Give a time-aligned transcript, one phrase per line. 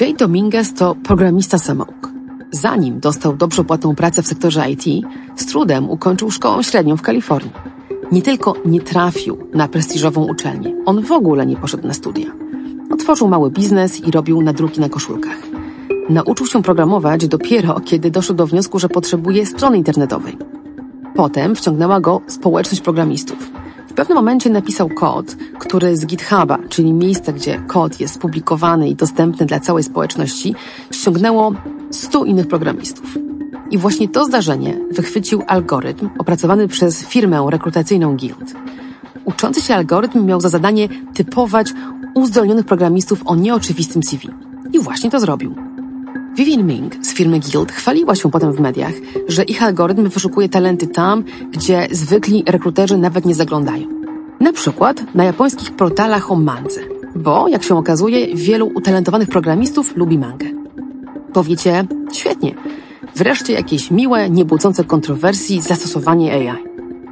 [0.00, 2.10] Jay Dominguez to programista samouk.
[2.50, 5.06] Zanim dostał dobrze płatną pracę w sektorze IT,
[5.36, 7.52] z trudem ukończył szkołę średnią w Kalifornii.
[8.12, 12.26] Nie tylko nie trafił na prestiżową uczelnię, on w ogóle nie poszedł na studia.
[12.90, 15.42] Otworzył mały biznes i robił nadruki na koszulkach.
[16.08, 20.36] Nauczył się programować dopiero, kiedy doszedł do wniosku, że potrzebuje strony internetowej.
[21.14, 23.59] Potem wciągnęła go społeczność programistów.
[23.90, 28.94] W pewnym momencie napisał kod, który z GitHuba, czyli miejsca, gdzie kod jest publikowany i
[28.94, 30.54] dostępny dla całej społeczności,
[30.90, 31.52] ściągnęło
[31.90, 33.18] 100 innych programistów.
[33.70, 38.54] I właśnie to zdarzenie wychwycił algorytm opracowany przez firmę rekrutacyjną Guild.
[39.24, 41.72] Uczący się algorytm miał za zadanie typować
[42.14, 44.28] uzdolnionych programistów o nieoczywistym CV.
[44.72, 45.69] I właśnie to zrobił.
[46.36, 48.92] Vivian Ming z firmy Guild chwaliła się potem w mediach,
[49.28, 53.86] że ich algorytm wyszukuje talenty tam, gdzie zwykli rekruterzy nawet nie zaglądają.
[54.40, 56.80] Na przykład na japońskich portalach o mandze,
[57.16, 60.46] bo, jak się okazuje, wielu utalentowanych programistów lubi mangę.
[61.32, 62.54] Powiecie, świetnie,
[63.16, 66.58] wreszcie jakieś miłe, niebudzące kontrowersji zastosowanie AI.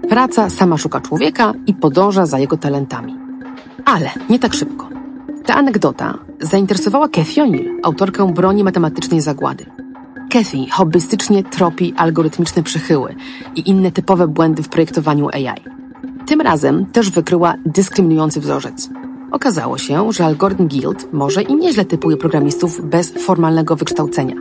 [0.09, 3.17] Praca sama szuka człowieka i podąża za jego talentami.
[3.85, 4.89] Ale nie tak szybko.
[5.47, 9.67] Ta anegdota zainteresowała Cathy O'Neill, autorkę broni matematycznej zagłady.
[10.31, 13.15] Cathy hobbystycznie tropi algorytmiczne przychyły
[13.57, 15.63] i inne typowe błędy w projektowaniu AI.
[16.27, 18.91] Tym razem też wykryła dyskryminujący wzorzec.
[19.31, 24.35] Okazało się, że algorytm Guild może i nieźle typuje programistów bez formalnego wykształcenia,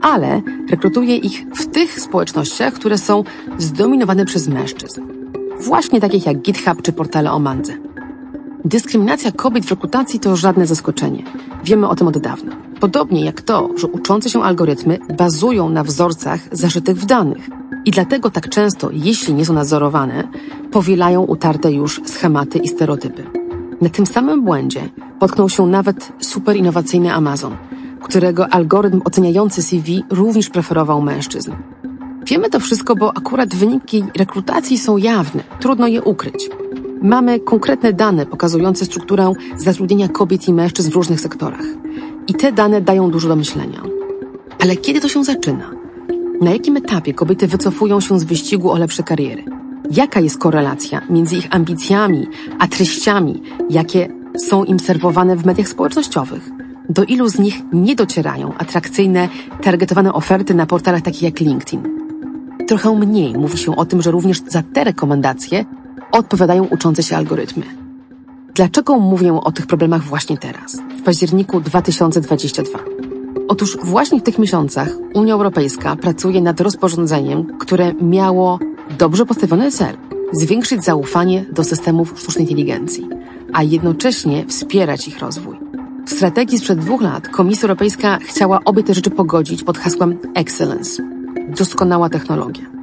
[0.00, 3.24] ale rekrutuje ich w tych społecznościach, które są
[3.58, 5.02] zdominowane przez mężczyzn.
[5.60, 7.72] Właśnie takich jak GitHub czy portale o mandze.
[8.64, 11.22] Dyskryminacja kobiet w rekrutacji to żadne zaskoczenie.
[11.64, 12.56] Wiemy o tym od dawna.
[12.80, 17.50] Podobnie jak to, że uczące się algorytmy bazują na wzorcach zaszytych w danych.
[17.84, 20.28] I dlatego tak często, jeśli nie są nadzorowane,
[20.70, 23.24] powielają utarte już schematy i stereotypy.
[23.80, 27.56] Na tym samym błędzie potknął się nawet super innowacyjny Amazon,
[28.02, 31.52] którego algorytm oceniający CV również preferował mężczyzn.
[32.26, 36.50] Wiemy to wszystko, bo akurat wyniki rekrutacji są jawne, trudno je ukryć.
[37.04, 41.64] Mamy konkretne dane pokazujące strukturę zatrudnienia kobiet i mężczyzn w różnych sektorach.
[42.26, 43.82] I te dane dają dużo do myślenia.
[44.60, 45.70] Ale kiedy to się zaczyna?
[46.40, 49.44] Na jakim etapie kobiety wycofują się z wyścigu o lepsze kariery?
[49.90, 52.26] Jaka jest korelacja między ich ambicjami
[52.58, 54.08] a treściami, jakie
[54.48, 56.50] są im serwowane w mediach społecznościowych?
[56.88, 59.28] Do ilu z nich nie docierają atrakcyjne,
[59.62, 61.82] targetowane oferty na portalach takich jak LinkedIn?
[62.68, 65.64] Trochę mniej mówi się o tym, że również za te rekomendacje
[66.14, 67.62] odpowiadają uczące się algorytmy.
[68.54, 72.78] Dlaczego mówię o tych problemach właśnie teraz, w październiku 2022?
[73.48, 78.58] Otóż właśnie w tych miesiącach Unia Europejska pracuje nad rozporządzeniem, które miało
[78.98, 79.96] dobrze postawiony cel
[80.32, 83.08] zwiększyć zaufanie do systemów sztucznej inteligencji,
[83.52, 85.56] a jednocześnie wspierać ich rozwój.
[86.06, 91.02] W strategii sprzed dwóch lat Komisja Europejska chciała obie te rzeczy pogodzić pod hasłem Excellence
[91.48, 92.73] doskonała technologia.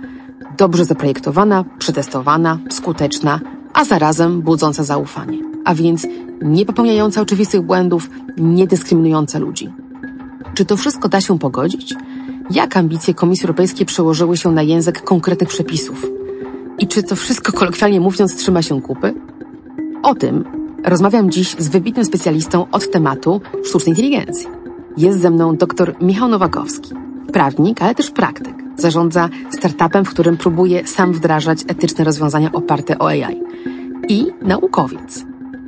[0.61, 3.39] Dobrze zaprojektowana, przetestowana, skuteczna,
[3.73, 5.37] a zarazem budząca zaufanie.
[5.65, 6.07] A więc
[6.41, 9.69] nie popełniająca oczywistych błędów, nie dyskryminująca ludzi.
[10.53, 11.95] Czy to wszystko da się pogodzić?
[12.51, 16.05] Jak ambicje Komisji Europejskiej przełożyły się na język konkretnych przepisów?
[16.79, 19.13] I czy to wszystko, kolokwialnie mówiąc, trzyma się kupy?
[20.03, 20.43] O tym
[20.83, 24.47] rozmawiam dziś z wybitnym specjalistą od tematu sztucznej inteligencji.
[24.97, 26.93] Jest ze mną dr Michał Nowakowski,
[27.33, 28.60] prawnik, ale też praktyk.
[28.77, 33.41] Zarządza startupem, w którym próbuje sam wdrażać etyczne rozwiązania oparte o AI.
[34.09, 35.25] I naukowiec.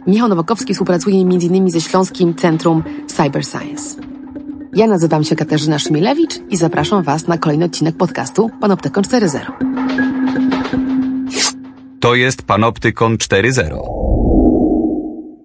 [0.08, 1.70] Michał Nowakowski współpracuje m.in.
[1.70, 4.02] ze Śląskim Centrum Cyber Science.
[4.76, 9.52] Ja nazywam się Katarzyna Szymilewicz i zapraszam Was na kolejny odcinek podcastu Panoptykon 4.0.
[12.00, 13.80] To jest Panoptykon 4.0.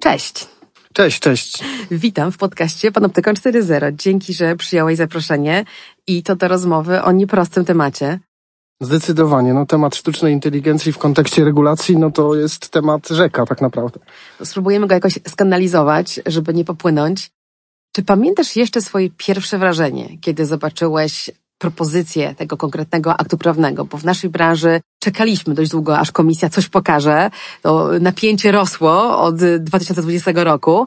[0.01, 0.58] Cześć.
[0.99, 1.65] Cześć, cześć.
[1.91, 3.95] Witam w podcaście Panoptykon 4.0.
[3.95, 5.65] Dzięki, że przyjąłeś zaproszenie
[6.07, 8.19] i to do rozmowy o nieprostym temacie.
[8.81, 9.55] Zdecydowanie.
[9.55, 14.01] No, temat sztucznej inteligencji w kontekście regulacji, no to jest temat rzeka tak naprawdę.
[14.45, 17.31] Spróbujemy go jakoś skanalizować, żeby nie popłynąć.
[17.93, 24.05] Czy pamiętasz jeszcze swoje pierwsze wrażenie, kiedy zobaczyłeś propozycję tego konkretnego aktu prawnego, bo w
[24.05, 27.31] naszej branży czekaliśmy dość długo, aż komisja coś pokaże.
[27.63, 30.87] To napięcie rosło od 2020 roku.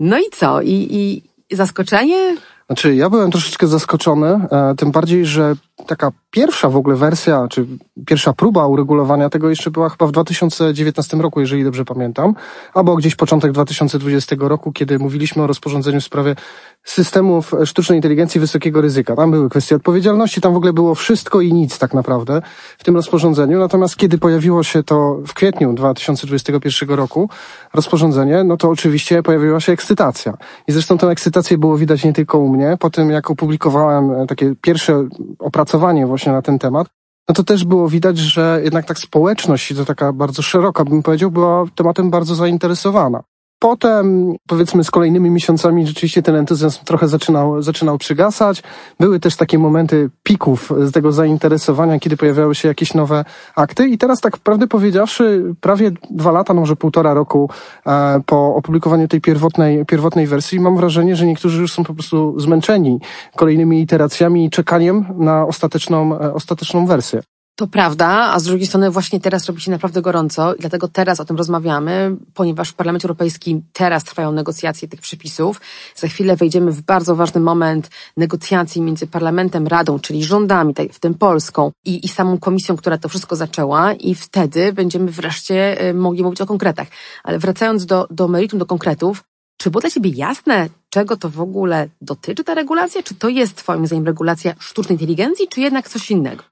[0.00, 0.62] No i co?
[0.62, 2.36] I, i zaskoczenie?
[2.70, 5.54] Znaczy, ja byłem troszeczkę zaskoczony, e, tym bardziej, że
[5.86, 7.66] taka pierwsza w ogóle wersja, czy
[8.06, 12.34] pierwsza próba uregulowania tego jeszcze była chyba w 2019 roku, jeżeli dobrze pamiętam,
[12.74, 16.36] albo gdzieś początek 2020 roku, kiedy mówiliśmy o rozporządzeniu w sprawie
[16.84, 19.16] systemów sztucznej inteligencji wysokiego ryzyka.
[19.16, 22.42] Tam były kwestie odpowiedzialności, tam w ogóle było wszystko i nic tak naprawdę
[22.78, 23.58] w tym rozporządzeniu.
[23.58, 27.28] Natomiast kiedy pojawiło się to w kwietniu 2021 roku,
[27.74, 30.36] rozporządzenie, no to oczywiście pojawiła się ekscytacja.
[30.68, 32.59] I zresztą tę ekscytację było widać nie tylko u mnie.
[32.80, 35.08] Po tym, jak opublikowałem takie pierwsze
[35.38, 36.86] opracowanie właśnie na ten temat,
[37.28, 41.30] no to też było widać, że jednak tak społeczność, to taka bardzo szeroka, bym powiedział,
[41.30, 43.22] była tematem bardzo zainteresowana.
[43.62, 48.62] Potem, powiedzmy, z kolejnymi miesiącami rzeczywiście ten entuzjazm trochę zaczynał, zaczynał przygasać.
[49.00, 53.24] Były też takie momenty pików z tego zainteresowania, kiedy pojawiały się jakieś nowe
[53.56, 53.88] akty.
[53.88, 57.50] I teraz, tak prawdę powiedziawszy, prawie dwa lata, no może półtora roku
[57.86, 62.40] e, po opublikowaniu tej pierwotnej, pierwotnej wersji, mam wrażenie, że niektórzy już są po prostu
[62.40, 63.00] zmęczeni
[63.36, 67.22] kolejnymi iteracjami i czekaniem na ostateczną, e, ostateczną wersję.
[67.60, 71.20] To prawda, a z drugiej strony właśnie teraz robi się naprawdę gorąco i dlatego teraz
[71.20, 75.60] o tym rozmawiamy, ponieważ w Parlamencie Europejskim teraz trwają negocjacje tych przepisów.
[75.96, 81.14] Za chwilę wejdziemy w bardzo ważny moment negocjacji między Parlamentem, Radą, czyli rządami, w tym
[81.14, 86.22] Polską i, i samą komisją, która to wszystko zaczęła i wtedy będziemy wreszcie y, mogli
[86.22, 86.88] mówić o konkretach.
[87.24, 89.22] Ale wracając do, do meritum, do konkretów,
[89.56, 93.02] czy było dla Ciebie jasne, czego to w ogóle dotyczy ta regulacja?
[93.02, 96.49] Czy to jest Twoim zdaniem regulacja sztucznej inteligencji, czy jednak coś innego?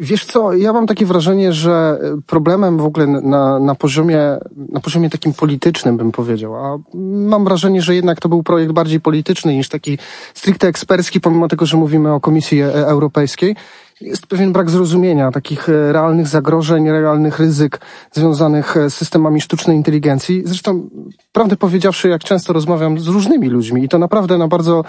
[0.00, 4.20] Wiesz co, ja mam takie wrażenie, że problemem w ogóle na, na, poziomie,
[4.56, 9.00] na poziomie takim politycznym bym powiedział, a mam wrażenie, że jednak to był projekt bardziej
[9.00, 9.98] polityczny niż taki
[10.34, 13.56] stricte ekspercki, pomimo tego, że mówimy o Komisji e, Europejskiej.
[14.00, 17.80] Jest pewien brak zrozumienia takich e, realnych zagrożeń, realnych ryzyk
[18.12, 20.42] związanych e, z systemami sztucznej inteligencji.
[20.44, 20.88] Zresztą,
[21.32, 24.84] prawdę powiedziawszy, jak często rozmawiam z różnymi ludźmi i to naprawdę na bardzo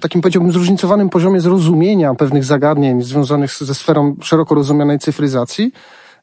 [0.00, 5.72] takim powiedziałbym zróżnicowanym poziomie zrozumienia pewnych zagadnień związanych ze sferą szeroko rozumianej cyfryzacji,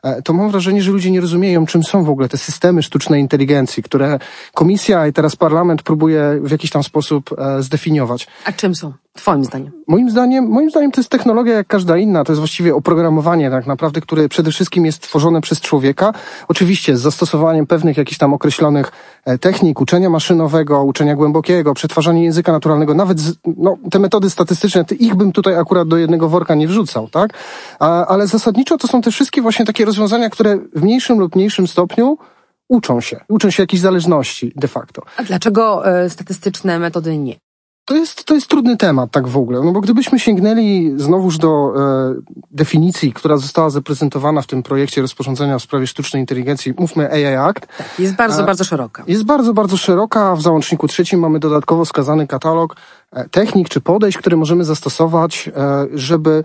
[0.04, 3.22] e, to mam wrażenie, że ludzie nie rozumieją, czym są w ogóle te systemy sztucznej
[3.22, 4.20] inteligencji, które
[4.54, 8.28] komisja i teraz parlament próbuje w jakiś tam sposób e, zdefiniować.
[8.46, 8.94] A czym są?
[9.18, 9.72] Twoim zdaniem?
[9.88, 12.24] Moim zdaniem, moim zdaniem to jest technologia jak każda inna.
[12.24, 16.14] To jest właściwie oprogramowanie tak naprawdę, które przede wszystkim jest tworzone przez człowieka.
[16.48, 18.92] Oczywiście z zastosowaniem pewnych jakichś tam określonych
[19.25, 24.86] e, technik, uczenia maszynowego, uczenia głębokiego, przetwarzania języka naturalnego, nawet z, no, te metody statystyczne,
[25.00, 27.34] ich bym tutaj akurat do jednego worka nie wrzucał, tak?
[27.80, 31.68] A, ale zasadniczo to są te wszystkie właśnie takie rozwiązania, które w mniejszym lub mniejszym
[31.68, 32.18] stopniu
[32.68, 33.19] uczą się.
[33.30, 35.02] Uczą się jakiejś zależności de facto.
[35.18, 37.36] A dlaczego y, statystyczne metody nie?
[37.88, 39.62] To jest, to jest trudny temat, tak w ogóle.
[39.62, 42.16] No bo gdybyśmy sięgnęli znowuż do e,
[42.51, 47.68] definicji, która została zaprezentowana w tym projekcie rozporządzenia w sprawie sztucznej inteligencji, mówmy AI Act.
[48.00, 49.04] Jest bardzo, e, bardzo szeroka.
[49.07, 50.36] Jest bardzo, bardzo szeroka.
[50.36, 52.75] W załączniku trzecim mamy dodatkowo wskazany katalog
[53.12, 56.44] e, technik czy podejść, które możemy zastosować, e, żeby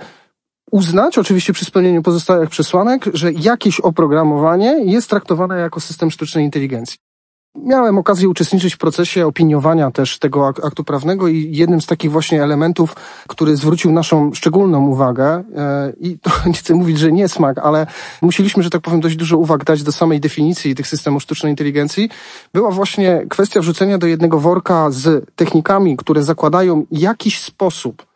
[0.71, 7.12] uznać, oczywiście przy spełnieniu pozostałych przesłanek, że jakieś oprogramowanie jest traktowane jako system sztucznej inteligencji.
[7.55, 12.43] Miałem okazję uczestniczyć w procesie opiniowania też tego aktu prawnego i jednym z takich właśnie
[12.43, 12.97] elementów,
[13.29, 17.87] który zwrócił naszą szczególną uwagę e, i to nie chcę mówić, że nie smak, ale
[18.23, 22.11] musieliśmy, że tak powiem, dość dużo uwag dać do samej definicji tych systemów sztucznej inteligencji,
[22.55, 28.12] była właśnie kwestia wrzucenia do jednego worka z technikami, które zakładają jakiś sposób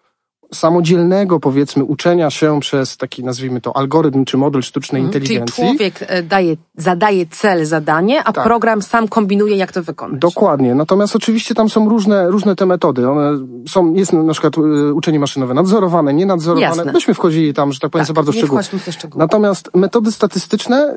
[0.59, 5.15] samodzielnego, powiedzmy, uczenia się przez taki, nazwijmy to, algorytm czy model sztucznej mhm.
[5.15, 5.65] inteligencji.
[5.65, 8.45] Czyli człowiek e, daje, zadaje cel, zadanie, a tak.
[8.45, 10.21] program sam kombinuje, jak to wykonać.
[10.21, 10.75] Dokładnie.
[10.75, 13.11] Natomiast oczywiście tam są różne, różne te metody.
[13.11, 13.39] One
[13.69, 16.77] są, jest na przykład e, uczenie maszynowe nadzorowane, nienadzorowane.
[16.77, 16.93] Jasne.
[16.93, 18.69] Myśmy wchodzili tam, że tak powiem, tak, za bardzo szczegółowo.
[19.17, 20.95] Natomiast metody statystyczne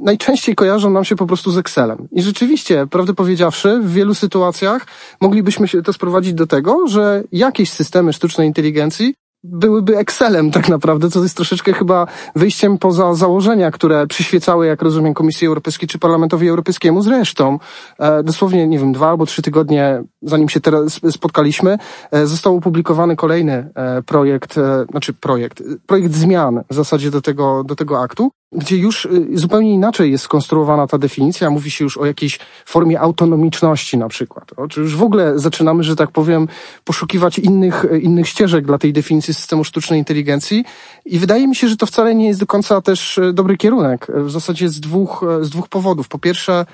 [0.00, 2.08] najczęściej kojarzą nam się po prostu z Excelem.
[2.12, 4.86] I rzeczywiście, prawdę powiedziawszy, w wielu sytuacjach
[5.20, 9.14] moglibyśmy się to sprowadzić do tego, że jakieś systemy sztucznej inteligencji
[9.44, 15.14] byłyby Excelem tak naprawdę, co jest troszeczkę chyba wyjściem poza założenia, które przyświecały, jak rozumiem,
[15.14, 17.02] Komisji Europejskiej czy Parlamentowi Europejskiemu.
[17.02, 17.58] Zresztą,
[17.98, 21.78] e, dosłownie, nie wiem, dwa albo trzy tygodnie, zanim się teraz spotkaliśmy,
[22.10, 27.64] e, został opublikowany kolejny e, projekt, e, znaczy projekt, projekt zmian w zasadzie do tego,
[27.64, 31.96] do tego aktu, gdzie już y, zupełnie inaczej jest skonstruowana ta definicja, mówi się już
[31.96, 34.50] o jakiejś formie autonomiczności na przykład.
[34.56, 36.48] O, czy już w ogóle zaczynamy, że tak powiem,
[36.84, 40.64] poszukiwać innych, y, innych ścieżek dla tej definicji systemu sztucznej inteligencji
[41.04, 44.06] i wydaje mi się, że to wcale nie jest do końca też y, dobry kierunek.
[44.14, 46.08] W zasadzie z dwóch, z dwóch powodów.
[46.08, 46.66] Po pierwsze,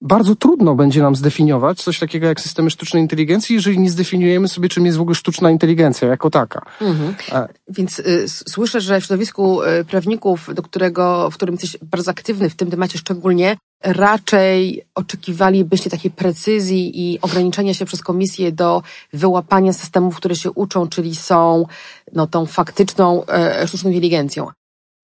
[0.00, 4.68] bardzo trudno będzie nam zdefiniować coś takiego jak systemy sztucznej inteligencji, jeżeli nie zdefiniujemy sobie,
[4.68, 6.62] czym jest w ogóle sztuczna inteligencja jako taka.
[6.80, 7.14] Mhm.
[7.68, 12.50] Więc y, słyszę, że w środowisku y, prawników, do którego, w którym jesteś bardzo aktywny
[12.50, 19.72] w tym temacie szczególnie, raczej oczekiwalibyście takiej precyzji i ograniczenia się przez komisję do wyłapania
[19.72, 21.66] systemów, które się uczą, czyli są
[22.12, 24.46] no, tą faktyczną e, sztuczną inteligencją.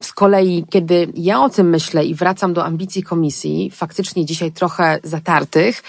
[0.03, 4.99] Z kolei, kiedy ja o tym myślę i wracam do ambicji komisji, faktycznie dzisiaj trochę
[5.03, 5.83] zatartych,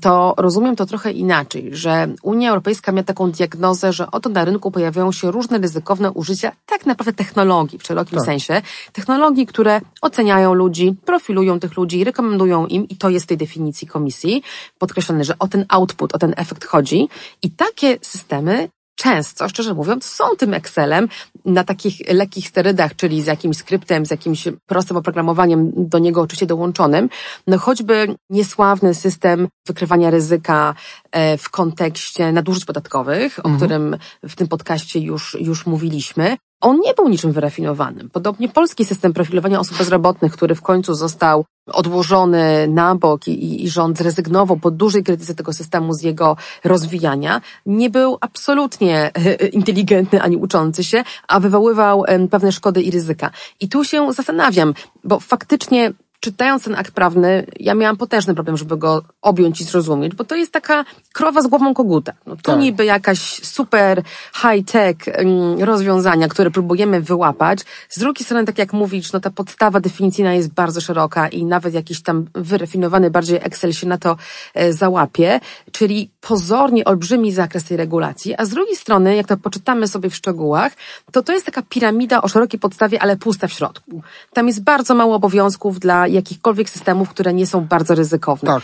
[0.00, 4.70] to rozumiem to trochę inaczej, że Unia Europejska miała taką diagnozę, że oto na rynku
[4.70, 8.26] pojawiają się różne ryzykowne użycia tak naprawdę technologii w szerokim tak.
[8.26, 8.62] sensie.
[8.92, 13.88] Technologii, które oceniają ludzi, profilują tych ludzi, rekomendują im i to jest w tej definicji
[13.88, 14.42] komisji
[14.78, 17.08] podkreślone, że o ten output, o ten efekt chodzi.
[17.42, 18.68] I takie systemy
[19.02, 21.08] często, szczerze mówiąc, są tym Excelem
[21.44, 26.46] na takich lekkich sterydach, czyli z jakimś skryptem, z jakimś prostym oprogramowaniem do niego oczywiście
[26.46, 27.08] dołączonym.
[27.46, 30.74] No choćby niesławny system wykrywania ryzyka
[31.12, 33.54] e, w kontekście nadużyć podatkowych, mhm.
[33.54, 38.10] o którym w tym podcaście już, już mówiliśmy, on nie był niczym wyrafinowanym.
[38.10, 43.68] Podobnie polski system profilowania osób bezrobotnych, który w końcu został odłożony na bok i, i
[43.68, 49.10] rząd zrezygnował po dużej krytyce tego systemu z jego rozwijania, nie był absolutnie
[49.52, 53.30] inteligentny ani uczący się, a wywoływał pewne szkody i ryzyka.
[53.60, 58.76] I tu się zastanawiam, bo faktycznie czytając ten akt prawny, ja miałam potężny problem, żeby
[58.76, 62.12] go objąć i zrozumieć, bo to jest taka krowa z głową koguta.
[62.26, 62.60] No, to tak.
[62.60, 64.02] niby jakaś super
[64.34, 67.58] high-tech um, rozwiązania, które próbujemy wyłapać.
[67.88, 71.74] Z drugiej strony, tak jak mówisz, no ta podstawa definicyjna jest bardzo szeroka i nawet
[71.74, 74.16] jakiś tam wyrafinowany bardziej Excel się na to
[74.54, 75.40] e, załapie,
[75.72, 80.14] czyli pozornie olbrzymi zakres tej regulacji, a z drugiej strony, jak to poczytamy sobie w
[80.14, 80.72] szczegółach,
[81.12, 84.02] to to jest taka piramida o szerokiej podstawie, ale pusta w środku.
[84.32, 88.46] Tam jest bardzo mało obowiązków dla jakichkolwiek systemów, które nie są bardzo ryzykowne.
[88.46, 88.62] Tak.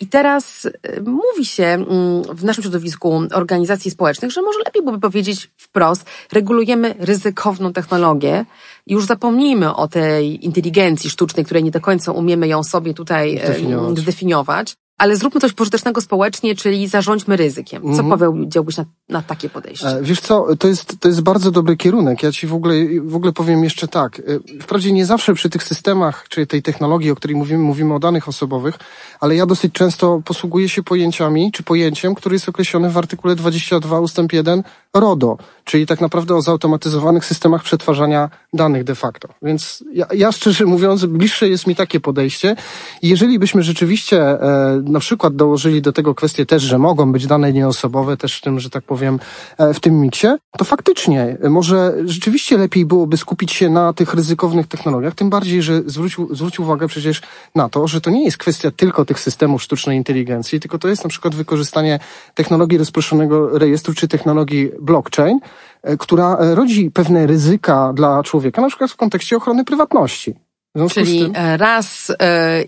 [0.00, 1.86] I teraz y, mówi się mm,
[2.22, 8.44] w naszym środowisku organizacji społecznych, że może lepiej byłoby powiedzieć wprost, regulujemy ryzykowną technologię.
[8.86, 13.40] Już zapomnijmy o tej inteligencji sztucznej, której nie do końca umiemy ją sobie tutaj y,
[13.44, 13.98] zdefiniować.
[13.98, 17.82] zdefiniować ale zróbmy coś pożytecznego społecznie, czyli zarządźmy ryzykiem.
[17.82, 18.18] Co mhm.
[18.18, 19.88] powiedziałbyś na, na takie podejście?
[19.88, 22.22] E, wiesz co, to jest, to jest bardzo dobry kierunek.
[22.22, 24.22] Ja ci w ogóle, w ogóle powiem jeszcze tak.
[24.58, 27.98] E, wprawdzie nie zawsze przy tych systemach, czy tej technologii, o której mówimy, mówimy o
[27.98, 28.78] danych osobowych,
[29.20, 34.00] ale ja dosyć często posługuję się pojęciami, czy pojęciem, które jest określone w artykule 22
[34.00, 34.62] ustęp 1
[34.94, 39.28] RODO, czyli tak naprawdę o zautomatyzowanych systemach przetwarzania danych de facto.
[39.42, 42.56] Więc ja, ja szczerze mówiąc, bliższe jest mi takie podejście.
[43.02, 47.52] Jeżeli byśmy rzeczywiście e, na przykład dołożyli do tego kwestię też, że mogą być dane
[47.52, 49.18] nieosobowe też w tym, że tak powiem,
[49.58, 50.26] e, w tym miksie,
[50.58, 55.62] to faktycznie e, może rzeczywiście lepiej byłoby skupić się na tych ryzykownych technologiach, tym bardziej,
[55.62, 57.22] że zwrócił, zwrócił uwagę przecież
[57.54, 61.04] na to, że to nie jest kwestia tylko tych systemów sztucznej inteligencji, tylko to jest
[61.04, 61.98] na przykład wykorzystanie
[62.34, 65.38] technologii rozproszonego rejestru czy technologii blockchain,
[65.82, 70.49] e, która rodzi pewne ryzyka dla człowieka, na przykład w kontekście ochrony prywatności.
[70.90, 71.32] Czyli tym...
[71.56, 72.12] raz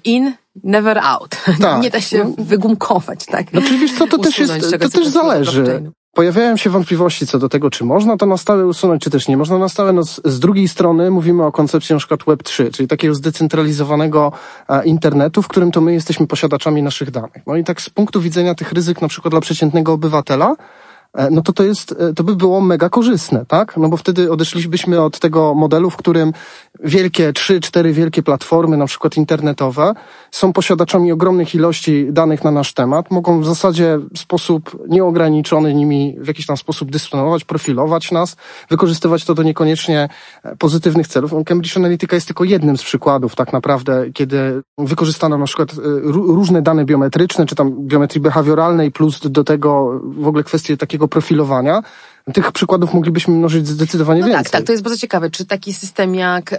[0.05, 1.37] in, never out.
[1.61, 1.83] Tak.
[1.83, 2.45] Nie da się no.
[2.45, 3.53] wygumkować, tak?
[3.53, 5.93] No czyli wiesz co, to też jest, to też zależy.
[6.15, 9.37] Pojawiają się wątpliwości co do tego, czy można to na stałe usunąć, czy też nie
[9.37, 9.93] można na stałe.
[9.93, 14.33] No z, z drugiej strony mówimy o koncepcji na przykład Web3, czyli takiego zdecentralizowanego
[14.69, 17.43] e, internetu, w którym to my jesteśmy posiadaczami naszych danych.
[17.47, 20.57] No i tak z punktu widzenia tych ryzyk na przykład dla przeciętnego obywatela, E,
[21.31, 23.77] no to to jest, e, to by było mega korzystne, tak?
[23.77, 26.33] No bo wtedy odeszlibyśmy od tego modelu, w którym
[26.85, 29.95] wielkie, trzy, cztery wielkie platformy, na przykład internetowe,
[30.33, 36.17] są posiadaczami ogromnych ilości danych na nasz temat, mogą w zasadzie w sposób nieograniczony nimi
[36.21, 38.37] w jakiś tam sposób dysponować, profilować nas,
[38.71, 40.09] wykorzystywać to do niekoniecznie
[40.43, 41.31] e, pozytywnych celów.
[41.47, 45.73] Cambridge Analytica jest tylko jednym z przykładów tak naprawdę, kiedy wykorzystano na przykład
[46.13, 51.83] różne dane biometryczne, czy tam biometrii behawioralnej, plus do tego w ogóle kwestie takiego profilowania,
[52.35, 54.45] tych przykładów moglibyśmy mnożyć zdecydowanie no więcej.
[54.45, 55.31] Tak, tak, to jest bardzo ciekawe.
[55.31, 56.59] Czy taki system jak, yy,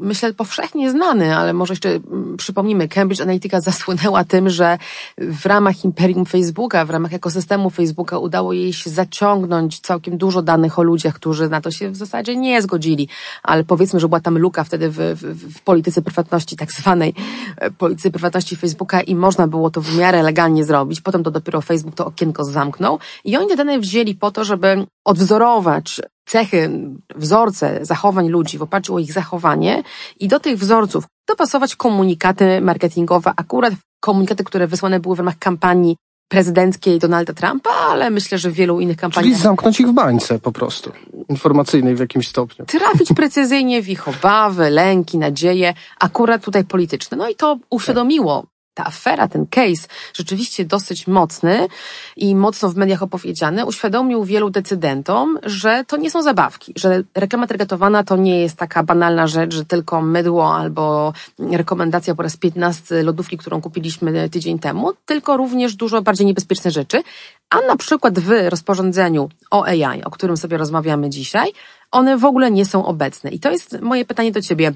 [0.00, 2.00] myślę, powszechnie znany, ale może jeszcze yy,
[2.38, 4.78] przypomnimy, Cambridge Analytica zasłynęła tym, że
[5.18, 10.78] w ramach imperium Facebooka, w ramach ekosystemu Facebooka udało jej się zaciągnąć całkiem dużo danych
[10.78, 13.08] o ludziach, którzy na to się w zasadzie nie zgodzili,
[13.42, 17.14] ale powiedzmy, że była tam luka wtedy w, w, w polityce prywatności, tak zwanej
[17.56, 21.00] e, polityce prywatności Facebooka i można było to w miarę legalnie zrobić.
[21.00, 24.75] Potem to dopiero Facebook to okienko zamknął i oni te dane wzięli po to, żeby
[25.04, 26.70] odwzorować cechy,
[27.16, 29.82] wzorce zachowań ludzi w oparciu o ich zachowanie
[30.20, 35.96] i do tych wzorców dopasować komunikaty marketingowe, akurat komunikaty, które wysłane były w ramach kampanii
[36.28, 39.30] prezydenckiej Donalda Trumpa, ale myślę, że w wielu innych kampaniach.
[39.30, 40.92] Czyli zamknąć ich w bańce po prostu,
[41.28, 42.66] informacyjnej w jakimś stopniu.
[42.66, 47.16] Trafić precyzyjnie w ich obawy, lęki, nadzieje, akurat tutaj polityczne.
[47.16, 51.68] No i to uświadomiło ta afera, ten case, rzeczywiście dosyć mocny
[52.16, 57.46] i mocno w mediach opowiedziany, uświadomił wielu decydentom, że to nie są zabawki, że reklama
[57.46, 63.02] targetowana to nie jest taka banalna rzecz, że tylko mydło albo rekomendacja po raz 15
[63.02, 67.02] lodówki, którą kupiliśmy tydzień temu, tylko również dużo bardziej niebezpieczne rzeczy.
[67.50, 71.52] A na przykład w rozporządzeniu o AI, o którym sobie rozmawiamy dzisiaj,
[71.90, 73.30] one w ogóle nie są obecne.
[73.30, 74.72] I to jest moje pytanie do Ciebie.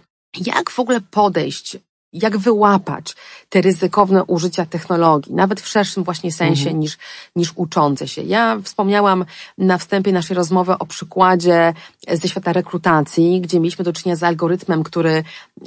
[0.47, 1.79] Jak w ogóle podejść
[2.13, 3.17] jak wyłapać
[3.49, 6.81] te ryzykowne użycia technologii, nawet w szerszym właśnie sensie mhm.
[6.81, 6.99] niż,
[7.37, 8.23] niż uczące się.
[8.23, 9.25] Ja wspomniałam
[9.59, 11.75] na wstępie naszej rozmowy o przykładzie
[12.13, 15.25] ze świata rekrutacji, gdzie mieliśmy do czynienia z algorytmem, który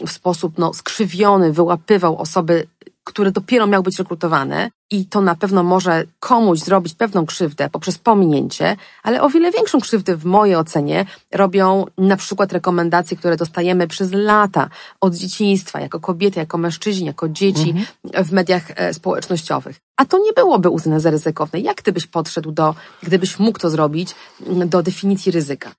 [0.07, 2.67] w sposób no, skrzywiony wyłapywał osoby
[3.03, 7.97] które dopiero miały być rekrutowane i to na pewno może komuś zrobić pewną krzywdę poprzez
[7.97, 13.87] pominięcie, ale o wiele większą krzywdę w mojej ocenie robią na przykład rekomendacje, które dostajemy
[13.87, 14.69] przez lata
[15.01, 18.25] od dzieciństwa, jako kobiety, jako mężczyźni, jako dzieci mhm.
[18.25, 19.79] w mediach e, społecznościowych.
[19.97, 21.59] A to nie byłoby uznane za ryzykowne.
[21.59, 24.15] Jak ty byś podszedł do, gdybyś mógł to zrobić,
[24.65, 25.71] do definicji ryzyka?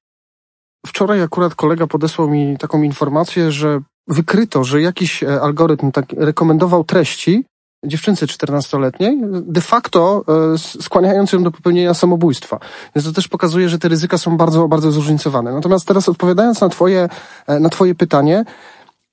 [0.86, 6.84] Wczoraj akurat kolega podesłał mi taką informację, że wykryto, że jakiś e, algorytm tak rekomendował
[6.84, 7.44] treści
[7.86, 12.58] dziewczynce 14-letniej, de facto e, skłaniając ją do popełnienia samobójstwa.
[12.96, 15.52] Więc to też pokazuje, że te ryzyka są bardzo, bardzo zróżnicowane.
[15.52, 17.08] Natomiast teraz odpowiadając na twoje,
[17.46, 18.44] e, na twoje pytanie,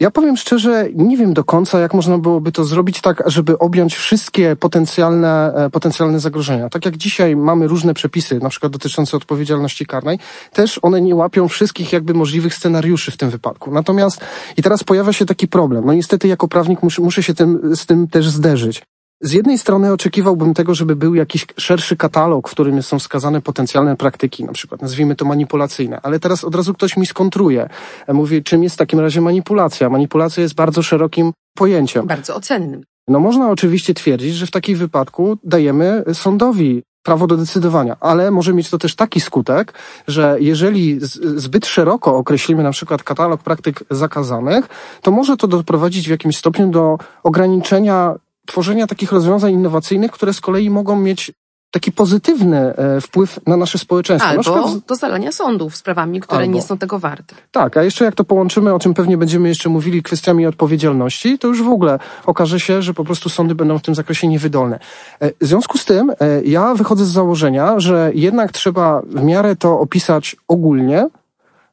[0.02, 3.96] ja powiem szczerze, nie wiem do końca, jak można byłoby to zrobić tak, żeby objąć
[3.96, 6.70] wszystkie potencjalne, e, potencjalne zagrożenia.
[6.70, 10.20] Tak jak dzisiaj mamy różne przepisy, na przykład dotyczące odpowiedzialności karnej,
[10.54, 13.72] też one nie łapią wszystkich jakby możliwych scenariuszy w tym wypadku.
[13.72, 14.22] Natomiast
[14.58, 15.86] i teraz pojawia się taki problem.
[15.86, 18.82] No niestety jako prawnik muszę, muszę się tym, z tym też zderzyć.
[19.24, 23.98] Z jednej strony oczekiwałbym tego, żeby był jakiś szerszy katalog, w którym są wskazane potencjalne
[23.98, 27.70] praktyki, na przykład nazwijmy to manipulacyjne, ale teraz od razu ktoś mi skontruje.
[28.08, 29.90] E, mówi, czym jest w takim razie manipulacja?
[29.90, 32.08] Manipulacja jest bardzo szerokim pojęciem.
[32.08, 32.84] Bardzo ocennym.
[33.08, 38.54] No można oczywiście twierdzić, że w takim wypadku dajemy sądowi prawo do decydowania, ale może
[38.54, 39.74] mieć to też taki skutek,
[40.08, 41.00] że jeżeli
[41.36, 44.68] zbyt szeroko określimy na przykład katalog praktyk zakazanych,
[45.02, 48.16] to może to doprowadzić w jakimś stopniu do ograniczenia
[48.48, 51.32] tworzenia takich rozwiązań innowacyjnych, które z kolei mogą mieć
[51.72, 54.30] taki pozytywny e, wpływ na nasze społeczeństwo.
[54.30, 54.78] Albo przykład...
[54.88, 56.54] do zalania sądów sprawami, które Albo.
[56.54, 57.36] nie są tego warte.
[57.52, 61.48] Tak, a jeszcze jak to połączymy, o czym pewnie będziemy jeszcze mówili, kwestiami odpowiedzialności, to
[61.48, 64.80] już w ogóle okaże się, że po prostu sądy będą w tym zakresie niewydolne.
[65.20, 69.56] E, w związku z tym e, ja wychodzę z założenia, że jednak trzeba w miarę
[69.56, 71.08] to opisać ogólnie,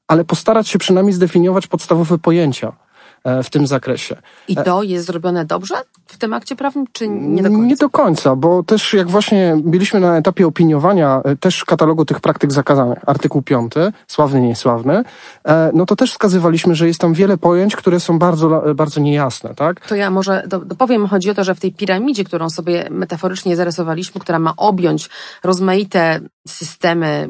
[0.09, 2.73] ale postarać się przynajmniej zdefiniować podstawowe pojęcia.
[3.25, 4.17] E, w tym zakresie.
[4.49, 5.75] I e, to jest zrobione dobrze
[6.07, 7.67] w tym akcie prawnym, czy nie do końca?
[7.67, 12.21] Nie do końca, bo też jak właśnie byliśmy na etapie opiniowania e, też katalogu tych
[12.21, 13.73] praktyk zakazanych, artykuł 5,
[14.07, 15.05] sławny, niesławny,
[15.75, 19.87] no to też wskazywaliśmy, że jest tam wiele pojęć, które są bardzo, bardzo niejasne, tak?
[19.89, 24.21] To ja może dopowiem, chodzi o to, że w tej piramidzie, którą sobie metaforycznie zarysowaliśmy,
[24.21, 25.11] która ma objąć
[25.45, 27.29] rozmaite systemy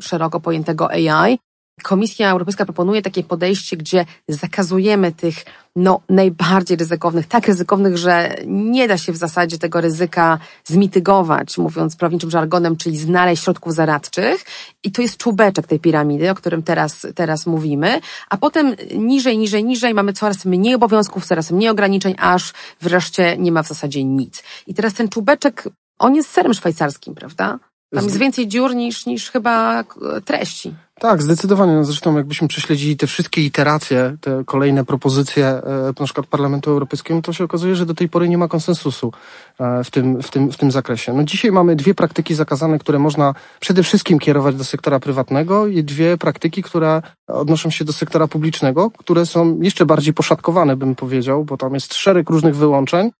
[0.00, 1.38] szeroko pojętego AI,
[1.82, 5.34] Komisja Europejska proponuje takie podejście, gdzie zakazujemy tych
[5.76, 11.96] no, najbardziej ryzykownych, tak ryzykownych, że nie da się w zasadzie tego ryzyka zmitygować, mówiąc
[11.96, 14.44] prawniczym żargonem, czyli znaleźć środków zaradczych.
[14.84, 18.00] I to jest czubeczek tej piramidy, o którym teraz, teraz mówimy.
[18.30, 23.52] A potem niżej, niżej, niżej mamy coraz mniej obowiązków, coraz mniej ograniczeń, aż wreszcie nie
[23.52, 24.42] ma w zasadzie nic.
[24.66, 27.58] I teraz ten czubeczek, on jest serem szwajcarskim, prawda?
[27.94, 29.84] Tam jest więcej dziur niż, niż chyba
[30.24, 30.74] treści.
[31.00, 31.72] Tak, zdecydowanie.
[31.72, 35.62] No zresztą jakbyśmy prześledzili te wszystkie iteracje, te kolejne propozycje e,
[36.00, 39.12] na przykład Parlamentu Europejskiego, to się okazuje, że do tej pory nie ma konsensusu
[39.60, 41.12] e, w tym, w tym, w tym zakresie.
[41.12, 45.84] No dzisiaj mamy dwie praktyki zakazane, które można przede wszystkim kierować do sektora prywatnego i
[45.84, 51.44] dwie praktyki, które odnoszą się do sektora publicznego, które są jeszcze bardziej poszatkowane, bym powiedział,
[51.44, 53.10] bo tam jest szereg różnych wyłączeń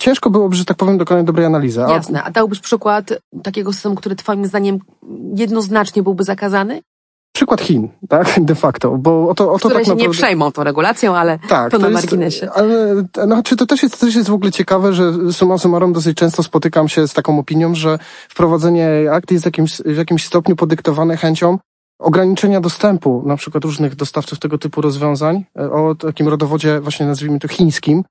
[0.00, 1.80] ciężko byłoby, że tak powiem, dokonać dobrej analizy.
[1.80, 2.22] Jasne.
[2.22, 4.78] A dałbyś przykład takiego systemu, który twoim zdaniem
[5.36, 6.82] jednoznacznie byłby zakazany?
[7.32, 10.02] Przykład Chin, tak, de facto, bo o to, o to Które tak się naprawdę...
[10.02, 12.50] nie przejmą tą regulacją, ale tak, to, to na jest, marginesie.
[12.50, 16.16] Ale, no, czy to też jest, też jest w ogóle ciekawe, że summa summarum dosyć
[16.16, 20.56] często spotykam się z taką opinią, że wprowadzenie akt jest w jakimś, w jakimś stopniu
[20.56, 21.58] podyktowane chęcią
[22.00, 27.38] ograniczenia dostępu na przykład różnych dostawców tego typu rozwiązań e, o takim rodowodzie właśnie nazwijmy
[27.38, 28.04] to chińskim,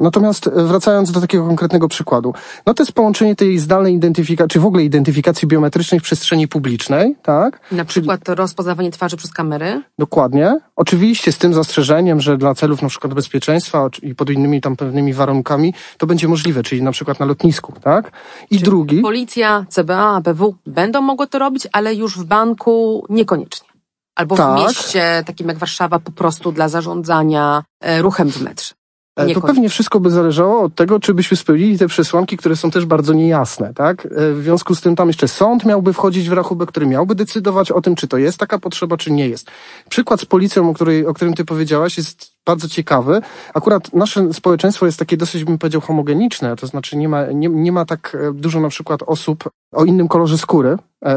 [0.00, 2.34] Natomiast e, wracając do takiego konkretnego przykładu,
[2.66, 7.16] no to jest połączenie tej zdalnej identyfikacji, czy w ogóle identyfikacji biometrycznej w przestrzeni publicznej,
[7.22, 7.60] tak?
[7.72, 8.36] Na przykład Czyli...
[8.36, 9.82] rozpoznawanie twarzy przez kamery?
[9.98, 10.58] Dokładnie.
[10.76, 15.14] Oczywiście z tym zastrzeżeniem, że dla celów na przykład bezpieczeństwa i pod innymi tam pewnymi
[15.14, 18.12] warunkami to będzie możliwe, czyli na przykład na lotnisku, tak?
[18.44, 19.00] I czyli drugi...
[19.00, 23.68] Policja, CBA, ABW będą mogły to robić, ale już w banku niekoniecznie.
[24.14, 24.58] Albo tak.
[24.58, 28.74] w mieście takim jak Warszawa po prostu dla zarządzania e, ruchem w metrze.
[29.16, 32.70] E, to pewnie wszystko by zależało od tego, czy byśmy spełnili te przesłanki, które są
[32.70, 34.06] też bardzo niejasne, tak?
[34.06, 37.70] E, w związku z tym tam jeszcze sąd miałby wchodzić w rachubę, który miałby decydować
[37.70, 39.50] o tym, czy to jest taka potrzeba, czy nie jest.
[39.88, 43.20] Przykład z policją, o, której, o którym ty powiedziałaś, jest bardzo ciekawy.
[43.54, 47.72] Akurat nasze społeczeństwo jest takie dosyć, bym powiedział, homogeniczne, to znaczy nie ma, nie, nie
[47.72, 50.76] ma tak e, dużo na przykład osób o innym kolorze skóry,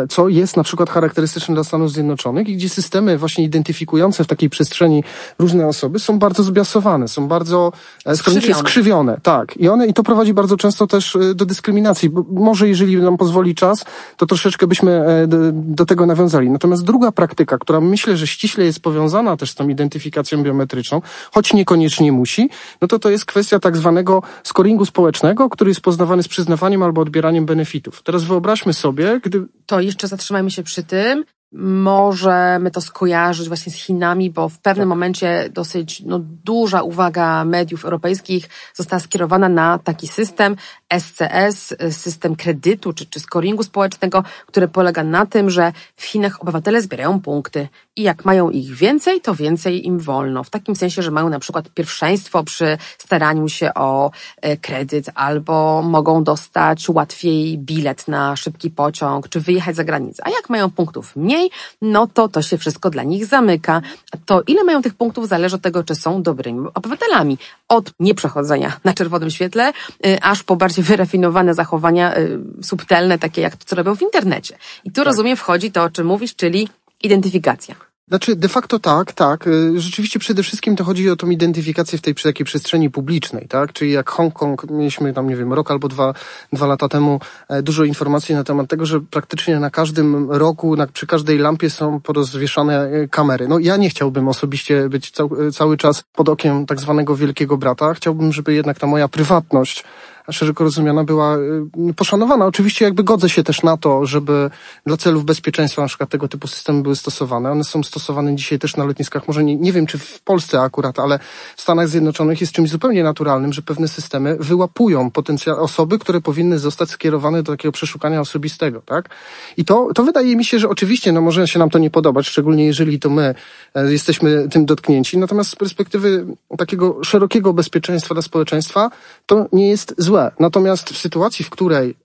[0.10, 4.50] co jest na przykład charakterystyczne dla Stanów Zjednoczonych i gdzie systemy właśnie identyfikujące w takiej
[4.50, 5.04] przestrzeni
[5.40, 7.72] różne osoby są bardzo zbiasowane, są bardzo
[8.06, 8.60] e, skrzywione.
[8.60, 9.20] skrzywione.
[9.24, 9.58] Tak.
[9.58, 12.10] I one, i to prowadzi bardzo często też do dyskryminacji.
[12.10, 13.86] Bo może jeżeli nam pozwoli czas,
[14.18, 16.50] to troszeczkę byśmy do, do tego nawiązali.
[16.50, 21.54] Natomiast druga praktyka, która myślę, że ściśle jest powiązana też z tą identyfikacją biometryczną, choć
[21.54, 22.50] niekoniecznie musi,
[22.82, 27.02] no to to jest kwestia tak zwanego scoringu społecznego, który jest poznawany z przyznawaniem albo
[27.02, 28.04] odbieraniem benefitów.
[28.04, 29.46] Teraz wyobraźmy sobie, gdy...
[29.66, 31.26] To jeszcze zatrzymajmy się przy tym,
[31.58, 34.90] możemy to skojarzyć właśnie z Chinami, bo w pewnym tak.
[34.90, 40.56] momencie dosyć no, duża uwaga mediów europejskich została skierowana na taki system
[41.00, 46.82] SCS, system kredytu czy, czy scoringu społecznego, który polega na tym, że w Chinach obywatele
[46.82, 50.44] zbierają punkty i jak mają ich więcej, to więcej im wolno.
[50.44, 55.82] W takim sensie, że mają na przykład pierwszeństwo przy staraniu się o e, kredyt albo
[55.82, 60.24] mogą dostać łatwiej bilet na szybki pociąg czy wyjechać za granicę.
[60.26, 61.50] A jak mają punktów mniej,
[61.82, 63.82] no to to się wszystko dla nich zamyka.
[64.26, 67.38] To ile mają tych punktów zależy od tego, czy są dobrymi obywatelami.
[67.70, 69.74] Od nieprzechodzenia na czerwonym świetle,
[70.06, 74.58] y, aż po bardziej wyrafinowane zachowania y, subtelne, takie jak to, co robią w internecie.
[74.84, 75.06] I tu tak.
[75.06, 76.70] rozumiem wchodzi to, o czym mówisz, czyli
[77.04, 77.76] identyfikacja.
[78.08, 79.48] Znaczy, de facto tak, tak.
[79.48, 83.74] Y, rzeczywiście przede wszystkim to chodzi o tą identyfikację w tej takiej przestrzeni publicznej, tak?
[83.74, 86.14] Czyli jak Hongkong, mieliśmy tam, nie wiem, rok albo dwa,
[86.54, 90.88] dwa lata temu e, dużo informacji na temat tego, że praktycznie na każdym roku, na,
[90.88, 93.48] przy każdej lampie są porozwieszane e, kamery.
[93.48, 97.58] No ja nie chciałbym osobiście być cał, e, cały czas pod okiem tak zwanego wielkiego
[97.58, 97.94] brata.
[97.94, 99.84] Chciałbym, żeby jednak ta moja prywatność
[100.32, 102.46] szeroko rozumiana była y, poszanowana.
[102.46, 104.50] Oczywiście jakby godzę się też na to, żeby
[104.86, 107.52] dla celów bezpieczeństwa na przykład tego typu systemy były stosowane.
[107.52, 109.28] One są stosowane dzisiaj też na lotniskach.
[109.28, 111.20] Może nie, nie wiem, czy w Polsce akurat, ale
[111.56, 116.60] w Stanach Zjednoczonych jest czymś zupełnie naturalnym, że pewne systemy wyłapują potencjał osoby, które powinny
[116.60, 119.10] zostać skierowane do takiego przeszukania osobistego, tak?
[119.58, 122.28] I to, to wydaje mi się, że oczywiście, no może się nam to nie podobać,
[122.28, 123.36] szczególnie jeżeli to my
[123.76, 125.18] e, jesteśmy tym dotknięci.
[125.18, 126.26] Natomiast z perspektywy
[126.58, 128.92] takiego szerokiego bezpieczeństwa dla społeczeństwa,
[129.26, 130.32] to nie jest złe złe.
[130.40, 131.96] Natomiast w sytuacji, w której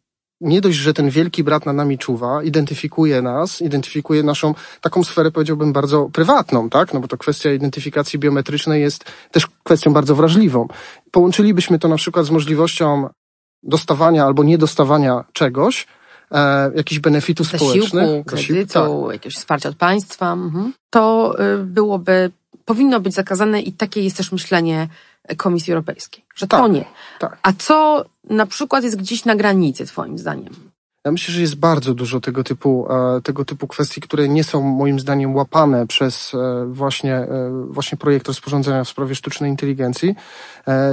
[0.40, 5.30] nie dość, że ten wielki brat nad nami czuwa, identyfikuje nas, identyfikuje naszą taką sferę,
[5.30, 6.94] powiedziałbym, bardzo prywatną, tak?
[6.94, 10.68] No bo to kwestia identyfikacji biometrycznej jest też kwestią bardzo wrażliwą.
[11.10, 13.08] Połączylibyśmy to na przykład z możliwością
[13.62, 15.86] dostawania albo niedostawania czegoś,
[16.32, 18.26] e, jakichś benefitów Zasiłku, społecznych.
[18.26, 19.12] kredytu, tak.
[19.12, 20.32] jakiegoś wsparcia od państwa.
[20.32, 20.72] Mhm.
[20.90, 22.30] To y, byłoby,
[22.64, 24.88] powinno być zakazane i takie jest też myślenie
[25.36, 26.84] Komisji Europejskiej, że tak, to nie.
[27.18, 27.38] Tak.
[27.42, 30.70] A co na przykład jest gdzieś na granicy, Twoim zdaniem?
[31.04, 34.62] Ja myślę, że jest bardzo dużo tego typu, e, tego typu kwestii, które nie są
[34.62, 40.14] moim zdaniem łapane przez e, właśnie, e, właśnie projekt rozporządzenia w sprawie sztucznej inteligencji.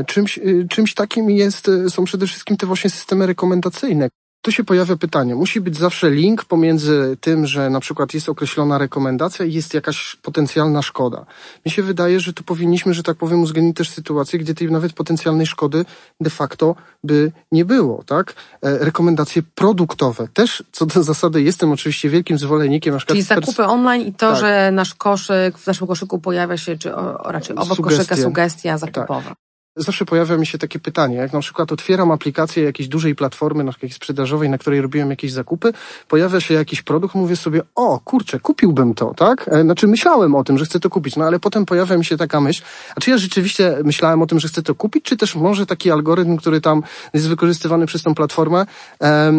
[0.08, 4.10] Czymś, czymś takim jest, są przede wszystkim te właśnie systemy rekomendacyjne.
[4.42, 5.36] Tu się pojawia pytanie.
[5.36, 10.18] Musi być zawsze link pomiędzy tym, że na przykład jest określona rekomendacja i jest jakaś
[10.22, 11.26] potencjalna szkoda.
[11.66, 14.94] Mi się wydaje, że tu powinniśmy, że tak powiem, uwzględnić też sytuację, gdzie tej nawet
[14.94, 15.86] potencjalnej szkody
[16.22, 18.34] de facto by nie było, tak?
[18.62, 20.28] E, rekomendacje produktowe.
[20.34, 22.94] Też co do zasady jestem oczywiście wielkim zwolennikiem.
[22.94, 24.40] Na Czyli zakupy online i to, tak.
[24.40, 27.98] że nasz koszyk, w naszym koszyku pojawia się, czy o, raczej obok Sugestie.
[27.98, 29.22] koszyka sugestia zakupowa.
[29.22, 29.47] Tak
[29.78, 33.72] zawsze pojawia mi się takie pytanie, jak na przykład otwieram aplikację jakiejś dużej platformy, na
[33.72, 35.74] przykład sprzedażowej, na której robiłem jakieś zakupy,
[36.08, 39.48] pojawia się jakiś produkt, mówię sobie, o kurczę, kupiłbym to, tak?
[39.48, 42.18] E, znaczy myślałem o tym, że chcę to kupić, no ale potem pojawia mi się
[42.18, 42.64] taka myśl,
[42.96, 45.92] a czy ja rzeczywiście myślałem o tym, że chcę to kupić, czy też może taki
[45.92, 48.66] algorytm, który tam jest wykorzystywany przez tą platformę,
[49.02, 49.34] e,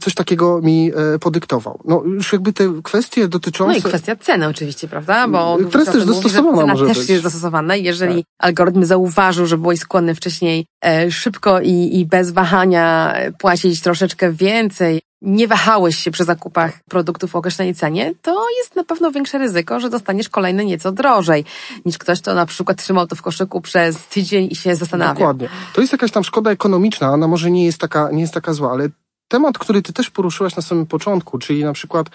[0.00, 1.80] coś takiego mi e, podyktował.
[1.84, 3.72] No już jakby te kwestie dotyczące...
[3.72, 5.28] No i kwestia ceny oczywiście, prawda?
[5.28, 7.08] Bo która jest też dostosowana mówi, może też być.
[7.08, 7.76] jest dostosowana.
[7.76, 8.24] Jeżeli tak.
[8.38, 15.00] algorytm zauważył, że byłeś skłonny wcześniej e, szybko i, i bez wahania płacić troszeczkę więcej,
[15.22, 19.80] nie wahałeś się przy zakupach produktów o określonej cenie, to jest na pewno większe ryzyko,
[19.80, 21.44] że dostaniesz kolejne nieco drożej
[21.84, 25.14] niż ktoś, kto na przykład trzymał to w koszyku przez tydzień i się zastanawia.
[25.14, 25.48] Dokładnie.
[25.72, 28.72] To jest jakaś tam szkoda ekonomiczna, ona może nie jest taka, nie jest taka zła,
[28.72, 28.88] ale
[29.30, 32.06] temat, który ty też poruszyłaś na samym początku, czyli na przykład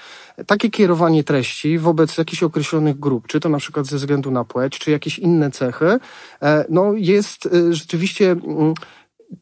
[0.47, 4.79] takie kierowanie treści wobec jakichś określonych grup, czy to na przykład ze względu na płeć,
[4.79, 5.99] czy jakieś inne cechy,
[6.41, 8.73] e, no jest e, rzeczywiście mm,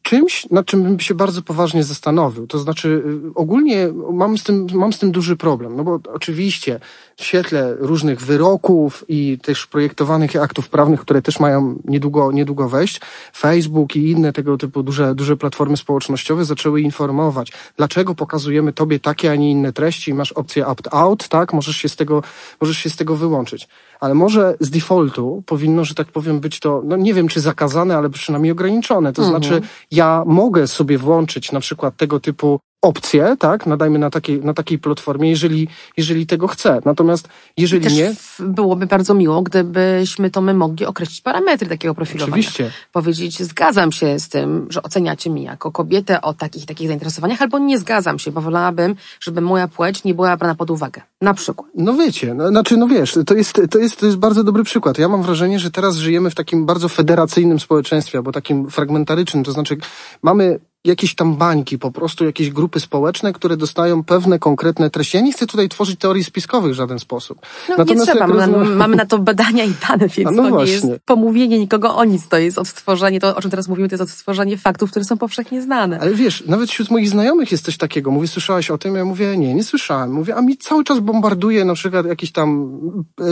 [0.02, 2.46] czymś, nad czym bym się bardzo poważnie zastanowił.
[2.46, 2.88] To znaczy,
[3.28, 6.80] y, ogólnie mam z tym, mam z tym duży problem, no bo oczywiście
[7.16, 13.00] w świetle różnych wyroków i też projektowanych aktów prawnych, które też mają niedługo, niedługo wejść,
[13.36, 19.30] Facebook i inne tego typu duże, duże platformy społecznościowe zaczęły informować, dlaczego pokazujemy tobie takie,
[19.30, 22.22] a nie inne treści, masz opcję opt-out, tak, możesz się z tego,
[22.60, 23.68] możesz się z tego wyłączyć
[24.04, 27.96] ale może z defaultu powinno, że tak powiem, być to, no nie wiem czy zakazane,
[27.96, 29.12] ale przynajmniej ograniczone.
[29.12, 29.42] To mhm.
[29.42, 34.54] znaczy, ja mogę sobie włączyć na przykład tego typu opcje, tak, nadajmy na takiej, na
[34.54, 36.80] takiej platformie, jeżeli, jeżeli tego chcę.
[36.84, 38.14] Natomiast jeżeli Też nie...
[38.40, 42.32] byłoby bardzo miło, gdybyśmy to my mogli określić parametry takiego profilowania.
[42.32, 42.70] Oczywiście.
[42.92, 47.58] Powiedzieć, zgadzam się z tym, że oceniacie mnie jako kobietę o takich takich zainteresowaniach, albo
[47.58, 51.02] nie zgadzam się, bo wolałabym, żeby moja płeć nie była brana pod uwagę.
[51.20, 51.70] Na przykład.
[51.74, 54.98] No wiecie, no, znaczy, no wiesz, to jest, to jest, to jest bardzo dobry przykład.
[54.98, 59.52] Ja mam wrażenie, że teraz żyjemy w takim bardzo federacyjnym społeczeństwie, albo takim fragmentarycznym, to
[59.52, 59.76] znaczy
[60.22, 65.16] mamy jakieś tam bańki, po prostu jakieś grupy społeczne, które dostają pewne konkretne treści.
[65.16, 67.38] Ja nie chcę tutaj tworzyć teorii spiskowych w żaden sposób.
[67.68, 68.76] No, Natomiast nie trzeba, rozumiem...
[68.76, 70.66] mamy na to badania i dane, więc no to właśnie.
[70.66, 73.94] nie jest pomówienie nikogo o nic, to jest odtworzenie, to o czym teraz mówimy, to
[73.94, 76.00] jest odtworzenie faktów, które są powszechnie znane.
[76.00, 78.10] Ale wiesz, nawet wśród moich znajomych jest coś takiego.
[78.10, 78.94] Mówię, słyszałaś o tym?
[78.94, 80.12] Ja mówię, nie, nie słyszałem.
[80.12, 82.78] Mówię, a mi cały czas bombarduje na przykład jakiś tam,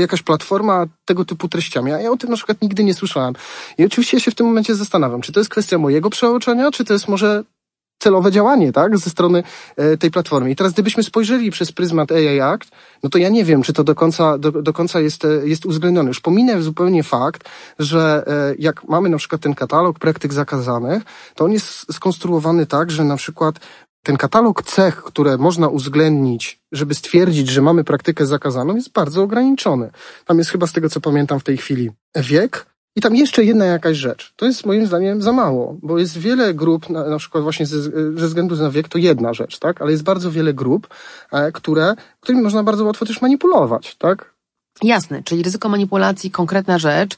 [0.01, 1.93] jakaś platforma tego typu treściami.
[1.93, 3.35] A ja o tym na przykład nigdy nie słyszałem.
[3.79, 6.85] I oczywiście ja się w tym momencie zastanawiam, czy to jest kwestia mojego przeoczenia, czy
[6.85, 7.42] to jest może
[8.03, 9.43] celowe działanie, tak, ze strony
[9.77, 10.51] e, tej platformy.
[10.51, 12.71] I teraz gdybyśmy spojrzeli przez pryzmat AI Act,
[13.03, 15.67] no to ja nie wiem, czy to do końca, do, do końca jest, e, jest
[15.67, 16.09] uwzględnione.
[16.09, 21.03] Już pominę zupełnie fakt, że e, jak mamy na przykład ten katalog praktyk zakazanych,
[21.35, 23.61] to on jest skonstruowany tak, że na przykład
[24.03, 29.91] ten katalog cech, które można uwzględnić, żeby stwierdzić, że mamy praktykę zakazaną, jest bardzo ograniczony.
[30.27, 33.65] Tam jest chyba z tego, co pamiętam w tej chwili, wiek, i tam jeszcze jedna
[33.65, 34.33] jakaś rzecz.
[34.37, 37.83] To jest moim zdaniem za mało, bo jest wiele grup, na, na przykład właśnie ze,
[37.83, 39.83] ze względu na wiek, to jedna rzecz, tak?
[39.83, 40.89] Ale jest bardzo wiele grup,
[41.33, 44.35] e, które, którymi można bardzo łatwo też manipulować, tak?
[44.83, 47.17] Jasne, czyli ryzyko manipulacji, konkretna rzecz.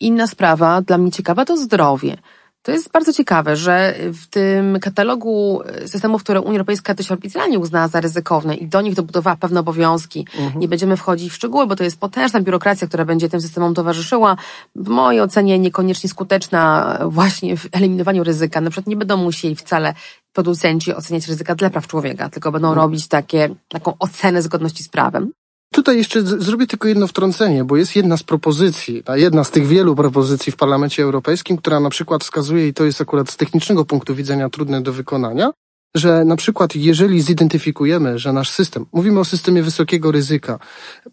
[0.00, 2.16] Inna sprawa, dla mnie ciekawa, to zdrowie.
[2.62, 7.88] To jest bardzo ciekawe, że w tym katalogu systemów, które Unia Europejska dość oficjalnie uznała
[7.88, 10.60] za ryzykowne i do nich dobudowała pewne obowiązki, mhm.
[10.60, 14.36] nie będziemy wchodzić w szczegóły, bo to jest potężna biurokracja, która będzie tym systemom towarzyszyła.
[14.76, 18.60] W mojej ocenie niekoniecznie skuteczna właśnie w eliminowaniu ryzyka.
[18.60, 19.94] Na przykład nie będą musieli wcale
[20.32, 22.84] producenci oceniać ryzyka dla praw człowieka, tylko będą mhm.
[22.84, 25.32] robić takie, taką ocenę zgodności z prawem.
[25.72, 29.96] Tutaj jeszcze zrobię tylko jedno wtrącenie, bo jest jedna z propozycji, jedna z tych wielu
[29.96, 34.14] propozycji w Parlamencie Europejskim, która na przykład wskazuje, i to jest akurat z technicznego punktu
[34.14, 35.52] widzenia trudne do wykonania,
[35.94, 40.58] że na przykład jeżeli zidentyfikujemy, że nasz system, mówimy o systemie wysokiego ryzyka,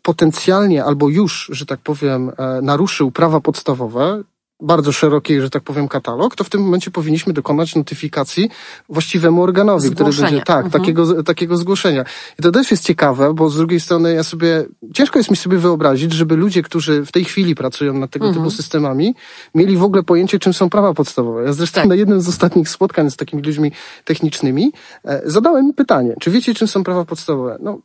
[0.01, 4.23] potencjalnie albo już, że tak powiem, e, naruszył prawa podstawowe,
[4.61, 8.49] bardzo szeroki, że tak powiem, katalog, to w tym momencie powinniśmy dokonać notyfikacji
[8.89, 10.11] właściwemu organowi, zgłoszenia.
[10.11, 10.81] który będzie, tak, mhm.
[10.81, 12.05] takiego, takiego zgłoszenia.
[12.39, 15.57] I to też jest ciekawe, bo z drugiej strony ja sobie, ciężko jest mi sobie
[15.57, 18.43] wyobrazić, żeby ludzie, którzy w tej chwili pracują nad tego mhm.
[18.43, 19.15] typu systemami,
[19.55, 21.43] mieli w ogóle pojęcie, czym są prawa podstawowe.
[21.43, 21.89] Ja zresztą tak.
[21.89, 23.71] na jednym z ostatnich spotkań z takimi ludźmi
[24.05, 24.71] technicznymi
[25.05, 27.57] e, zadałem im pytanie, czy wiecie, czym są prawa podstawowe?
[27.61, 27.79] No,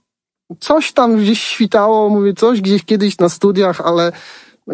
[0.61, 4.13] coś tam gdzieś świtało, mówię, coś gdzieś kiedyś na studiach, ale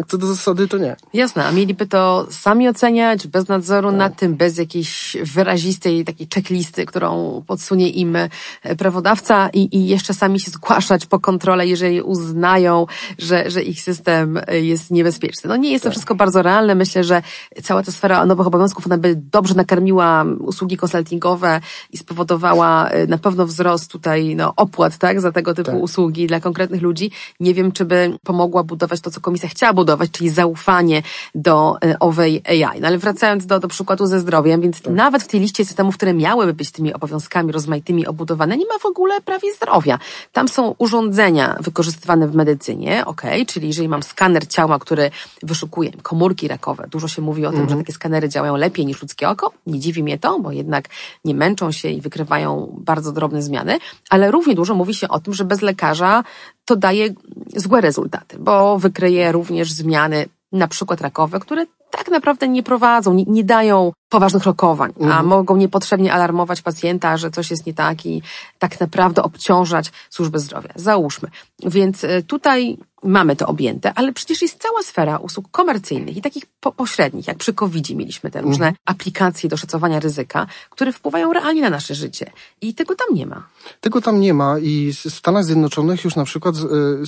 [0.07, 0.95] co do zasady, to nie.
[1.13, 3.97] Jasne, a mieliby to sami oceniać, bez nadzoru tak.
[3.97, 8.29] nad tym, bez jakiejś wyrazistej takiej checklisty, którą podsunie im e,
[8.77, 12.85] prawodawca i, i jeszcze sami się zgłaszać po kontrolę, jeżeli uznają,
[13.17, 15.47] że, że ich system e, jest niebezpieczny.
[15.47, 15.93] No nie jest to tak.
[15.93, 16.75] wszystko bardzo realne.
[16.75, 17.21] Myślę, że
[17.63, 23.17] cała ta sfera nowych obowiązków, ona by dobrze nakarmiła usługi konsultingowe i spowodowała e, na
[23.17, 25.81] pewno wzrost tutaj no, opłat tak, za tego typu tak.
[25.81, 27.11] usługi dla konkretnych ludzi.
[27.39, 31.01] Nie wiem, czy by pomogła budować to, co komisja chciała budować, czyli zaufanie
[31.35, 32.81] do e, owej AI.
[32.81, 34.93] No ale wracając do, do przykładu ze zdrowiem, więc tak.
[34.93, 38.85] nawet w tej liście systemów, które miałyby być tymi obowiązkami rozmaitymi obudowane, nie ma w
[38.85, 39.99] ogóle prawie zdrowia.
[40.31, 45.11] Tam są urządzenia wykorzystywane w medycynie, ok, czyli jeżeli mam skaner ciała, który
[45.43, 47.79] wyszukuje komórki rakowe, dużo się mówi o tym, że mhm.
[47.81, 50.89] takie skanery działają lepiej niż ludzkie oko, nie dziwi mnie to, bo jednak
[51.25, 55.33] nie męczą się i wykrywają bardzo drobne zmiany, ale równie dużo mówi się o tym,
[55.33, 56.23] że bez lekarza
[56.65, 57.09] to daje
[57.55, 63.23] złe rezultaty, bo wykryje również zmiany, na przykład rakowe, które tak naprawdę nie prowadzą, nie,
[63.23, 65.25] nie dają poważnych rokowań, a mhm.
[65.25, 68.21] mogą niepotrzebnie alarmować pacjenta, że coś jest nie tak i
[68.59, 70.69] tak naprawdę obciążać służbę zdrowia.
[70.75, 71.29] Załóżmy.
[71.63, 76.45] Więc e, tutaj mamy to objęte, ale przecież jest cała sfera usług komercyjnych i takich
[76.45, 78.75] po pośrednich, jak przy covid mieliśmy te różne mhm.
[78.85, 82.31] aplikacje do szacowania ryzyka, które wpływają realnie na nasze życie.
[82.61, 83.47] I tego tam nie ma.
[83.81, 86.55] Tego tam nie ma i w Stanach Zjednoczonych już na przykład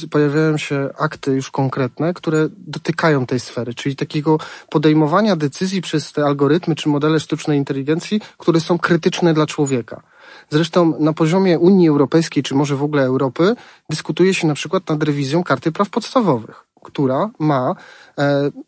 [0.04, 4.38] y, pojawiają się akty już konkretne, które dotykają tej sfery, czyli takiego
[4.70, 10.02] podejmowania decyzji przez te algorytmy czy modele sztucznej inteligencji, które są krytyczne dla człowieka.
[10.50, 13.56] Zresztą na poziomie Unii Europejskiej, czy może w ogóle Europy,
[13.90, 17.76] dyskutuje się na przykład nad rewizją karty praw podstawowych, która ma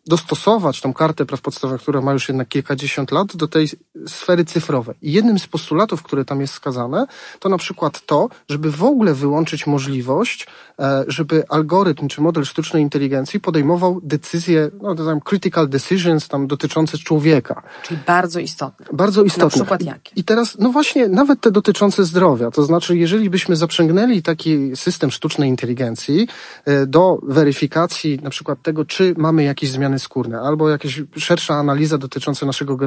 [0.06, 3.68] dostosować tą kartę praw podstawowych, która ma już jednak kilkadziesiąt lat, do tej
[4.06, 4.94] sfery cyfrowej.
[5.02, 7.06] I jednym z postulatów, które tam jest skazane,
[7.40, 10.46] to na przykład to, żeby w ogóle wyłączyć możliwość,
[10.78, 16.46] e, żeby algorytm czy model sztucznej inteligencji podejmował decyzje, no to tam critical decisions tam
[16.46, 17.62] dotyczące człowieka.
[17.82, 18.86] Czyli bardzo istotne.
[18.92, 19.44] Bardzo istotne.
[19.44, 20.12] Na przykład jakie?
[20.16, 22.50] I teraz, no właśnie, nawet te dotyczące zdrowia.
[22.50, 26.28] To znaczy, jeżeli byśmy zaprzęgnęli taki system sztucznej inteligencji
[26.64, 31.54] e, do weryfikacji na przykład tego, czy mamy mamy jakieś zmiany skórne, albo jakaś szersza
[31.54, 32.78] analiza dotycząca naszego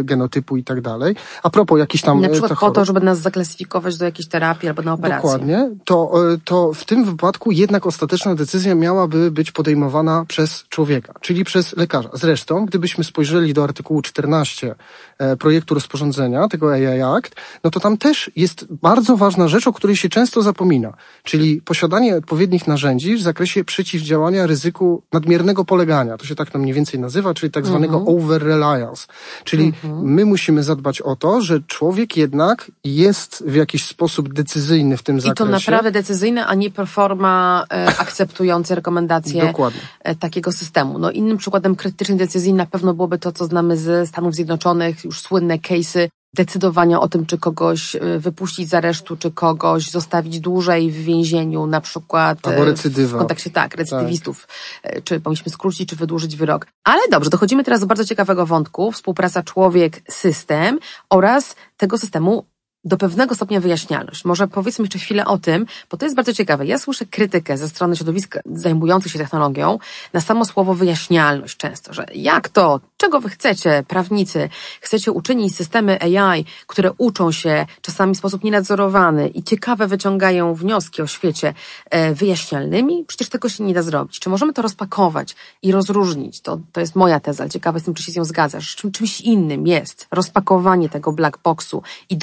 [0.00, 1.16] y, genotypu i tak dalej.
[1.42, 2.20] A propos jakiś tam...
[2.20, 5.22] Na przykład po to, żeby nas zaklasyfikować do jakiejś terapii albo na operację.
[5.22, 5.70] Dokładnie.
[5.84, 11.44] To, y, to w tym wypadku jednak ostateczna decyzja miałaby być podejmowana przez człowieka, czyli
[11.44, 12.10] przez lekarza.
[12.12, 14.74] Zresztą, gdybyśmy spojrzeli do artykułu 14
[15.18, 19.72] e, projektu rozporządzenia, tego AI Act, no to tam też jest bardzo ważna rzecz, o
[19.72, 20.92] której się często zapomina,
[21.22, 26.74] czyli posiadanie odpowiednich narzędzi w zakresie przeciwdziałania ryzyku nadmiernego polegania to się tak to mniej
[26.74, 28.16] więcej nazywa, czyli tak zwanego mhm.
[28.16, 29.06] over-reliance.
[29.44, 30.02] Czyli mhm.
[30.02, 35.20] my musimy zadbać o to, że człowiek jednak jest w jakiś sposób decyzyjny w tym
[35.20, 35.32] zakresie.
[35.32, 39.80] I to naprawdę decyzyjne, a nie performa e, akceptujące rekomendacje Dokładnie.
[40.00, 40.98] E, takiego systemu.
[40.98, 45.20] No innym przykładem krytycznej decyzji na pewno byłoby to, co znamy ze Stanów Zjednoczonych, już
[45.20, 50.90] słynne case'y decydowania o tym, czy kogoś y, wypuścić z aresztu, czy kogoś zostawić dłużej
[50.90, 53.16] w więzieniu, na przykład Albo recydywa.
[53.16, 54.48] w kontekście tak, recydywistów,
[54.82, 55.04] tak.
[55.04, 56.66] czy powinniśmy skrócić, czy wydłużyć wyrok.
[56.84, 60.78] Ale dobrze, dochodzimy teraz do bardzo ciekawego wątku, współpraca człowiek-system
[61.10, 62.44] oraz tego systemu
[62.88, 64.24] do pewnego stopnia wyjaśnialność.
[64.24, 66.66] Może powiedzmy jeszcze chwilę o tym, bo to jest bardzo ciekawe.
[66.66, 69.78] Ja słyszę krytykę ze strony środowisk zajmujących się technologią
[70.12, 74.48] na samo słowo wyjaśnialność często, że jak to, czego wy chcecie, prawnicy,
[74.80, 81.02] chcecie uczynić systemy AI, które uczą się czasami w sposób nienadzorowany i ciekawe wyciągają wnioski
[81.02, 81.54] o świecie
[81.90, 83.04] e, wyjaśnialnymi?
[83.08, 84.18] Przecież tego się nie da zrobić.
[84.18, 86.40] Czy możemy to rozpakować i rozróżnić?
[86.40, 88.76] To, to jest moja teza, ciekawe jestem, czy się z nią zgadzasz.
[88.76, 92.16] Czym, czymś innym jest rozpakowanie tego black boxu i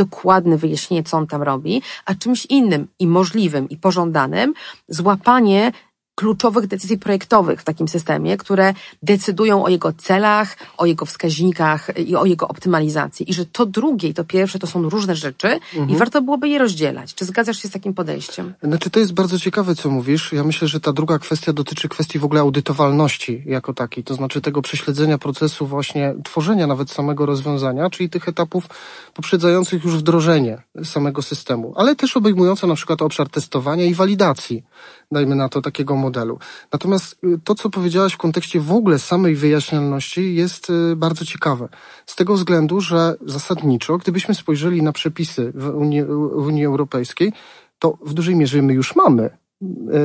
[0.56, 4.54] dokładne wyjaśnienie, co on tam robi, a czymś innym i możliwym i pożądanym
[4.88, 5.72] złapanie
[6.16, 8.74] kluczowych decyzji projektowych w takim systemie, które
[9.04, 13.30] decydują o jego celach, o jego wskaźnikach i o jego optymalizacji.
[13.30, 15.90] I że to drugie i to pierwsze to są różne rzeczy mhm.
[15.90, 17.16] i warto byłoby je rozdzielać.
[17.16, 18.54] Czy zgadzasz się z takim podejściem?
[18.64, 20.34] Znaczy, to jest bardzo ciekawe, co mówisz.
[20.34, 24.42] Ja myślę, że ta druga kwestia dotyczy kwestii w ogóle audytowalności jako takiej, to znaczy
[24.42, 28.68] tego prześledzenia procesu właśnie tworzenia nawet samego rozwiązania, czyli tych etapów
[29.14, 34.64] poprzedzających już wdrożenie samego systemu, ale też obejmujące na przykład obszar testowania i walidacji
[35.12, 36.40] dajmy na to, takiego modelu.
[36.72, 41.70] Natomiast y, to, co powiedziałaś w kontekście w ogóle samej wyjaśnialności jest y, bardzo ciekawe.
[42.06, 47.34] Z tego względu, że zasadniczo, gdybyśmy spojrzeli na przepisy w Unii, w Unii Europejskiej,
[47.80, 49.30] to w dużej mierze my już mamy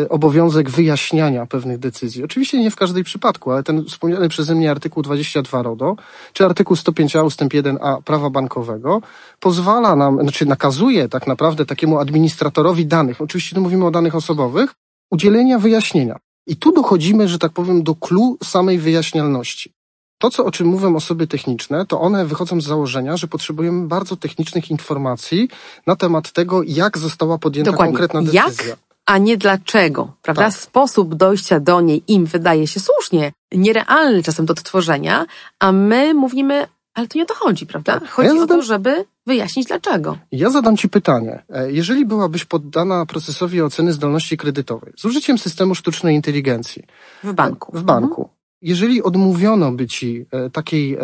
[0.02, 2.24] y, obowiązek wyjaśniania pewnych decyzji.
[2.24, 5.96] Oczywiście nie w każdej przypadku, ale ten wspomniany przeze mnie artykuł 22 RODO,
[6.32, 9.00] czy artykuł 105a ustęp 1a prawa bankowego
[9.40, 14.74] pozwala nam, znaczy nakazuje tak naprawdę takiemu administratorowi danych, oczywiście tu mówimy o danych osobowych,
[15.10, 16.16] udzielenia wyjaśnienia.
[16.46, 19.72] I tu dochodzimy, że tak powiem, do clue samej wyjaśnialności.
[20.18, 24.16] To, co, o czym mówią osoby techniczne, to one wychodzą z założenia, że potrzebujemy bardzo
[24.16, 25.48] technicznych informacji
[25.86, 27.92] na temat tego, jak została podjęta Dokładnie.
[27.92, 28.66] konkretna decyzja.
[28.66, 30.42] Jak, a nie dlaczego, prawda?
[30.42, 30.54] Tak.
[30.54, 35.26] Sposób dojścia do niej im wydaje się słusznie nierealny czasem do odtworzenia,
[35.58, 38.00] a my mówimy, ale to nie o to chodzi, prawda?
[38.08, 38.58] Chodzi ja zadam...
[38.58, 40.18] o to, żeby wyjaśnić dlaczego.
[40.32, 41.42] Ja zadam Ci pytanie.
[41.48, 46.82] E, jeżeli byłabyś poddana procesowi oceny zdolności kredytowej z użyciem systemu sztucznej inteligencji.
[47.24, 47.78] W banku.
[47.78, 48.20] W banku.
[48.22, 48.40] Mhm.
[48.62, 51.00] Jeżeli odmówiono by ci e, takiej, e,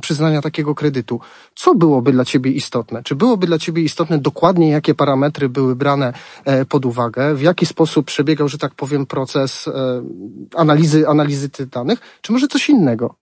[0.00, 1.20] przyznania takiego kredytu,
[1.54, 3.02] co byłoby dla ciebie istotne?
[3.02, 6.12] Czy byłoby dla ciebie istotne dokładnie, jakie parametry były brane
[6.68, 9.68] pod uwagę, w jaki sposób przebiegał, że tak powiem, proces
[10.54, 13.14] analizy, analizy tych danych, czy może coś innego?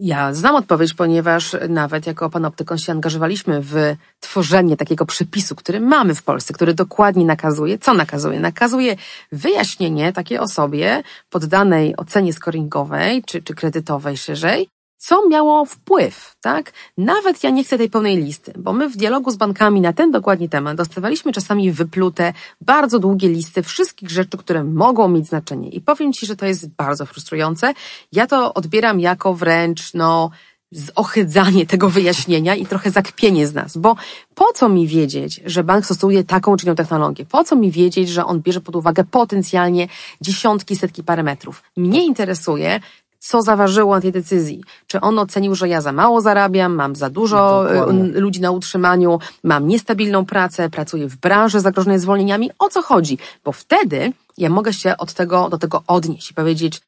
[0.00, 6.14] Ja znam odpowiedź, ponieważ nawet jako panoptykon się angażowaliśmy w tworzenie takiego przepisu, który mamy
[6.14, 8.40] w Polsce, który dokładnie nakazuje, co nakazuje?
[8.40, 8.96] Nakazuje
[9.32, 16.72] wyjaśnienie takiej osobie poddanej ocenie scoringowej czy, czy kredytowej szerzej, co miało wpływ, tak?
[16.96, 20.10] Nawet ja nie chcę tej pełnej listy, bo my w dialogu z bankami na ten
[20.10, 25.68] dokładnie temat dostawaliśmy czasami wyplute bardzo długie listy wszystkich rzeczy, które mogą mieć znaczenie.
[25.68, 27.74] I powiem Ci, że to jest bardzo frustrujące.
[28.12, 30.30] Ja to odbieram jako wręcz, no,
[30.72, 33.96] zohydzanie tego wyjaśnienia i trochę zakpienie z nas, bo
[34.34, 37.24] po co mi wiedzieć, że bank stosuje taką czy inną technologię?
[37.24, 39.88] Po co mi wiedzieć, że on bierze pod uwagę potencjalnie
[40.20, 41.62] dziesiątki, setki parametrów?
[41.76, 42.80] Mnie interesuje,
[43.18, 44.62] co zaważyło na tej decyzji.
[44.86, 48.20] Czy on ocenił, że ja za mało zarabiam, mam za dużo y, Dokładnie.
[48.20, 52.50] ludzi na utrzymaniu, mam niestabilną pracę, pracuję w branży zagrożonej zwolnieniami.
[52.58, 53.18] O co chodzi?
[53.44, 56.80] Bo wtedy ja mogę się od tego, do tego odnieść i powiedzieć,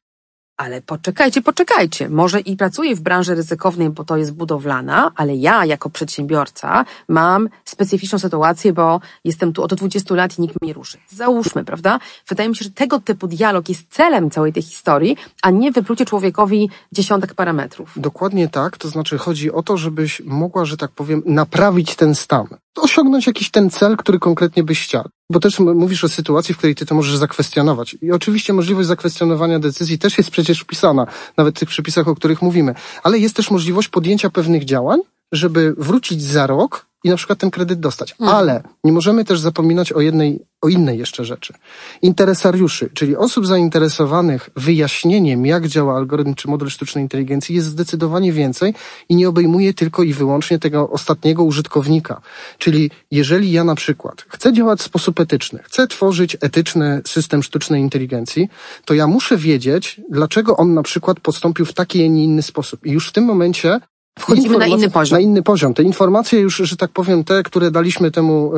[0.61, 2.09] ale poczekajcie, poczekajcie.
[2.09, 7.49] Może i pracuję w branży ryzykownej, bo to jest budowlana, ale ja jako przedsiębiorca mam
[7.65, 10.97] specyficzną sytuację, bo jestem tu od 20 lat i nikt mnie nie ruszy.
[11.09, 11.99] Załóżmy, prawda?
[12.27, 16.05] Wydaje mi się, że tego typu dialog jest celem całej tej historii, a nie wyplucie
[16.05, 17.93] człowiekowi dziesiątek parametrów.
[17.95, 18.77] Dokładnie tak.
[18.77, 22.47] To znaczy chodzi o to, żebyś mogła, że tak powiem, naprawić ten stan.
[22.75, 25.05] Osiągnąć jakiś ten cel, który konkretnie byś chciał.
[25.31, 27.97] Bo też mówisz o sytuacji, w której ty to możesz zakwestionować.
[28.01, 31.07] I oczywiście możliwość zakwestionowania decyzji też jest przecież wpisana,
[31.37, 32.75] nawet w tych przepisach, o których mówimy.
[33.03, 34.99] Ale jest też możliwość podjęcia pewnych działań,
[35.31, 38.11] żeby wrócić za rok i na przykład ten kredyt dostać.
[38.11, 38.37] Mhm.
[38.37, 41.53] Ale nie możemy też zapominać o jednej, o innej jeszcze rzeczy.
[42.01, 48.73] Interesariuszy, czyli osób zainteresowanych wyjaśnieniem, jak działa algorytm czy model sztucznej inteligencji jest zdecydowanie więcej
[49.09, 52.21] i nie obejmuje tylko i wyłącznie tego ostatniego użytkownika.
[52.57, 57.81] Czyli jeżeli ja na przykład chcę działać w sposób etyczny, chcę tworzyć etyczny system sztucznej
[57.81, 58.49] inteligencji,
[58.85, 62.85] to ja muszę wiedzieć, dlaczego on na przykład postąpił w taki, a nie inny sposób.
[62.85, 63.79] I już w tym momencie
[64.21, 65.17] Wchodzimy na inny poziom.
[65.17, 65.73] Na inny poziom.
[65.73, 68.51] Te informacje już, że tak powiem, te, które daliśmy temu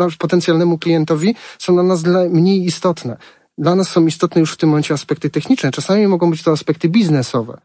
[0.00, 3.16] e, potencjalnemu klientowi, są dla nas mniej istotne.
[3.58, 5.70] Dla nas są istotne już w tym momencie aspekty techniczne.
[5.70, 7.58] Czasami mogą być to aspekty biznesowe.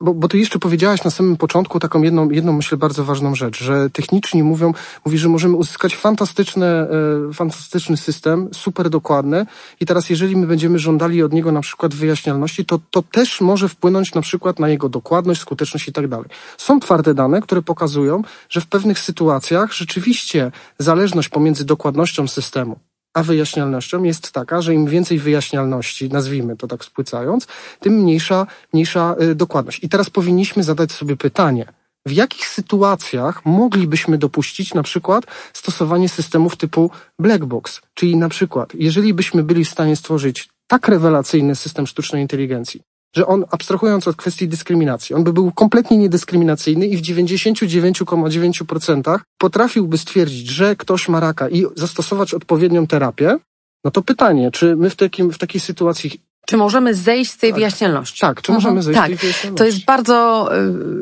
[0.00, 3.62] Bo, bo ty jeszcze powiedziałaś na samym początku taką jedną, jedną myślę bardzo ważną rzecz,
[3.62, 4.72] że techniczni mówią,
[5.04, 6.88] mówi, że możemy uzyskać fantastyczny, e,
[7.34, 9.46] fantastyczny system, super dokładny
[9.80, 13.68] i teraz jeżeli my będziemy żądali od niego na przykład wyjaśnialności, to to też może
[13.68, 16.28] wpłynąć na przykład na jego dokładność, skuteczność i tak dalej.
[16.58, 22.78] Są twarde dane, które pokazują, że w pewnych sytuacjach rzeczywiście zależność pomiędzy dokładnością systemu
[23.14, 27.46] a wyjaśnialnością jest taka, że im więcej wyjaśnialności, nazwijmy to tak spłycając,
[27.80, 29.84] tym mniejsza, mniejsza y, dokładność.
[29.84, 31.66] I teraz powinniśmy zadać sobie pytanie,
[32.06, 37.80] w jakich sytuacjach moglibyśmy dopuścić na przykład stosowanie systemów typu black box?
[37.94, 42.82] Czyli na przykład, jeżeli byśmy byli w stanie stworzyć tak rewelacyjny system sztucznej inteligencji,
[43.16, 49.98] że on, abstrahując od kwestii dyskryminacji, on by był kompletnie niedyskryminacyjny i w 99,9% potrafiłby
[49.98, 53.38] stwierdzić, że ktoś ma raka i zastosować odpowiednią terapię,
[53.84, 57.50] no to pytanie, czy my w, takim, w takiej sytuacji czy możemy zejść z tej
[57.50, 57.56] tak.
[57.56, 58.20] wyjaśnialności?
[58.20, 58.82] Tak, czy możemy mhm.
[58.82, 59.06] zejść tak.
[59.06, 59.58] z tej wyjaśnialności?
[59.58, 60.58] To jest bardzo y,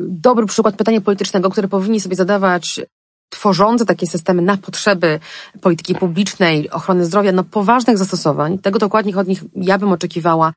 [0.07, 2.79] dobry przykład pytania politycznego, które powinni sobie zadawać
[3.29, 5.19] tworzące takie systemy na potrzeby
[5.61, 8.57] polityki publicznej, ochrony zdrowia, no poważnych zastosowań.
[8.57, 10.53] Tego dokładnie od nich ja bym oczekiwała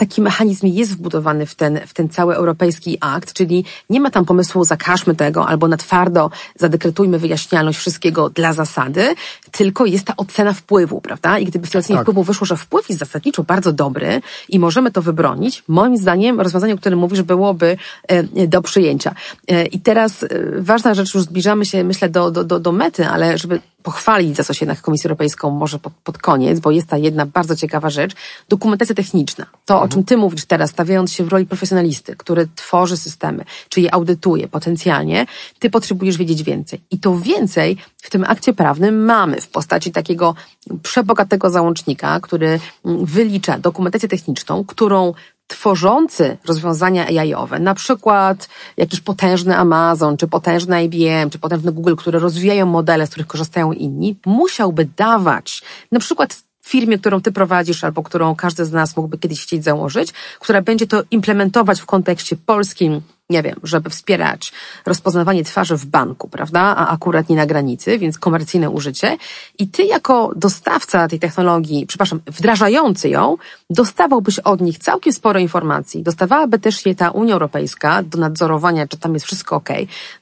[0.00, 4.24] taki mechanizm jest wbudowany w ten, w ten cały europejski akt, czyli nie ma tam
[4.24, 9.14] pomysłu zakażmy tego albo na twardo zadekretujmy wyjaśnialność wszystkiego dla zasady,
[9.50, 11.38] tylko jest ta ocena wpływu, prawda?
[11.38, 12.04] I gdyby w tej ocenie tak.
[12.04, 16.74] wpływu wyszło, że wpływ jest zasadniczo bardzo dobry i możemy to wybronić, moim zdaniem rozwiązanie,
[16.74, 17.76] o którym mówisz, byłoby
[18.08, 19.14] e, do przyjęcia.
[19.48, 20.28] E, I teraz e,
[20.58, 24.44] ważna rzecz, już zbliżamy się, myślę, do, do, do, do mety, ale żeby pochwalić za
[24.44, 28.12] coś jednak Komisję Europejską może pod, pod koniec, bo jest ta jedna bardzo ciekawa rzecz,
[28.48, 29.46] dokumentacja techniczna.
[29.66, 29.90] To, mhm.
[29.90, 33.94] o czym ty mówisz teraz, stawiając się w roli profesjonalisty, który tworzy systemy, czy je
[33.94, 35.26] audytuje potencjalnie,
[35.58, 36.80] ty potrzebujesz wiedzieć więcej.
[36.90, 40.34] I to więcej w tym akcie prawnym mamy w postaci takiego
[40.82, 45.14] przebogatego załącznika, który mm, wylicza dokumentację techniczną, którą
[45.50, 52.18] tworzący rozwiązania AI-owe, na przykład jakiś potężny Amazon, czy potężny IBM, czy potężny Google, które
[52.18, 58.02] rozwijają modele, z których korzystają inni, musiałby dawać na przykład firmie, którą ty prowadzisz, albo
[58.02, 63.00] którą każdy z nas mógłby kiedyś chcieć założyć, która będzie to implementować w kontekście polskim,
[63.30, 64.52] nie wiem, żeby wspierać
[64.86, 69.16] rozpoznawanie twarzy w banku, prawda, a akurat nie na granicy, więc komercyjne użycie.
[69.58, 73.36] I ty jako dostawca tej technologii, przepraszam, wdrażający ją,
[73.70, 76.02] dostawałbyś od nich całkiem sporo informacji.
[76.02, 79.68] Dostawałaby też je ta Unia Europejska do nadzorowania, czy tam jest wszystko ok.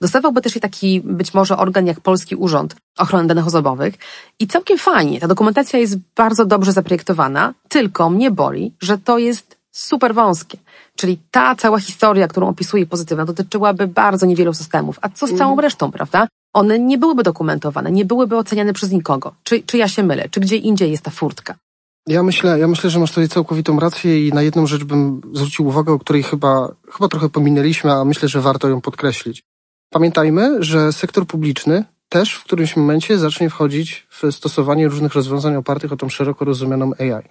[0.01, 3.95] Dostawałby też je taki być może organ jak Polski Urząd Ochrony Danych Osobowych.
[4.39, 5.21] I całkiem fajnie.
[5.21, 10.59] Ta dokumentacja jest bardzo dobrze zaprojektowana, tylko mnie boli, że to jest super wąskie.
[10.99, 14.99] Czyli ta cała historia, którą opisuje pozytywna, dotyczyłaby bardzo niewielu systemów.
[15.03, 15.61] A co z całą mhm.
[15.61, 16.29] resztą, prawda?
[16.53, 19.35] One nie byłyby dokumentowane, nie byłyby oceniane przez nikogo.
[19.45, 20.29] Czy, czy ja się mylę?
[20.31, 21.55] Czy gdzie indziej jest ta furtka?
[22.09, 25.67] Ja myślę, ja myślę, że masz tutaj całkowitą rację i na jedną rzecz bym zwrócił
[25.67, 29.43] uwagę, o której chyba, chyba trochę pominęliśmy, a myślę, że warto ją podkreślić.
[29.91, 35.93] Pamiętajmy, że sektor publiczny też w którymś momencie zacznie wchodzić w stosowanie różnych rozwiązań opartych
[35.93, 37.25] o tą szeroko rozumianą AI.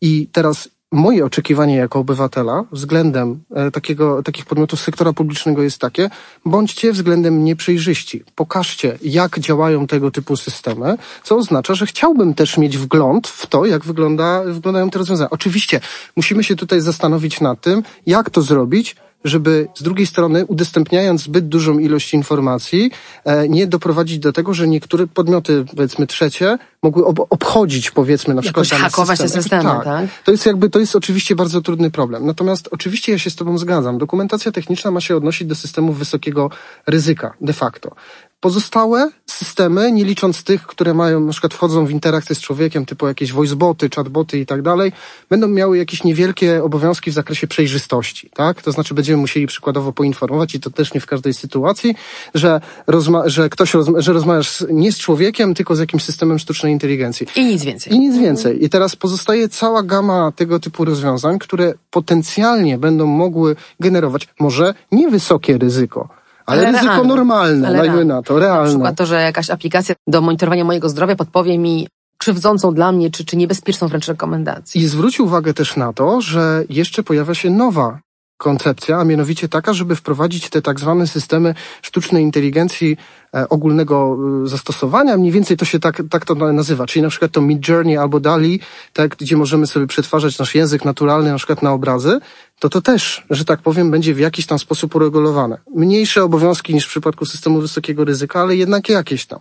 [0.00, 6.10] I teraz moje oczekiwanie jako obywatela względem e, takiego, takich podmiotów sektora publicznego jest takie,
[6.44, 8.24] bądźcie względem nieprzejrzyści.
[8.34, 13.66] Pokażcie, jak działają tego typu systemy, co oznacza, że chciałbym też mieć wgląd w to,
[13.66, 15.30] jak wygląda, wyglądają te rozwiązania.
[15.30, 15.80] Oczywiście
[16.16, 21.48] musimy się tutaj zastanowić nad tym, jak to zrobić, żeby z drugiej strony, udostępniając zbyt
[21.48, 22.90] dużą ilość informacji,
[23.24, 28.42] e, nie doprowadzić do tego, że niektóre podmioty, powiedzmy trzecie, mogły ob obchodzić, powiedzmy, na
[28.42, 29.34] przykład Jakoś hakować systemy.
[29.36, 29.84] te systemy, tak.
[29.84, 30.06] tak.
[30.24, 32.26] To jest jakby, to jest oczywiście bardzo trudny problem.
[32.26, 33.98] Natomiast oczywiście ja się z Tobą zgadzam.
[33.98, 36.50] Dokumentacja techniczna ma się odnosić do systemów wysokiego
[36.86, 37.94] ryzyka, de facto.
[38.44, 43.06] Pozostałe systemy, nie licząc tych, które mają, na przykład wchodzą w interakcję z człowiekiem, typu
[43.06, 44.92] jakieś voiceboty, chatboty i tak dalej,
[45.30, 48.62] będą miały jakieś niewielkie obowiązki w zakresie przejrzystości, tak?
[48.62, 51.94] To znaczy będziemy musieli przykładowo poinformować i to też nie w każdej sytuacji,
[52.34, 56.72] że, rozma- że ktoś, rozma- że rozmawiasz nie z człowiekiem, tylko z jakimś systemem sztucznej
[56.72, 57.26] inteligencji.
[57.36, 57.92] I nic więcej.
[57.92, 58.64] I nic więcej.
[58.64, 65.58] I teraz pozostaje cała gama tego typu rozwiązań, które potencjalnie będą mogły generować może niewysokie
[65.58, 67.08] ryzyko, ale, ale ryzyko realne.
[67.08, 68.62] normalne, ale dajmy na to, realne.
[68.62, 71.88] Na przykład to, że jakaś aplikacja do monitorowania mojego zdrowia podpowie mi
[72.18, 74.80] krzywdzącą dla mnie, czy, czy niebezpieczną wręcz rekomendację.
[74.80, 77.98] I zwróć uwagę też na to, że jeszcze pojawia się nowa
[78.36, 82.96] koncepcja, a mianowicie taka, żeby wprowadzić te tak zwane systemy sztucznej inteligencji
[83.34, 85.16] e, ogólnego e, zastosowania.
[85.16, 86.86] Mniej więcej to się tak, tak to nazywa.
[86.86, 88.60] Czyli na przykład to Mid Journey albo DALI,
[88.92, 92.18] tak, gdzie możemy sobie przetwarzać nasz język naturalny na przykład na obrazy,
[92.58, 95.58] to to też, że tak powiem, będzie w jakiś tam sposób uregulowane.
[95.74, 99.40] Mniejsze obowiązki niż w przypadku systemu wysokiego ryzyka, ale jednak jakieś tam.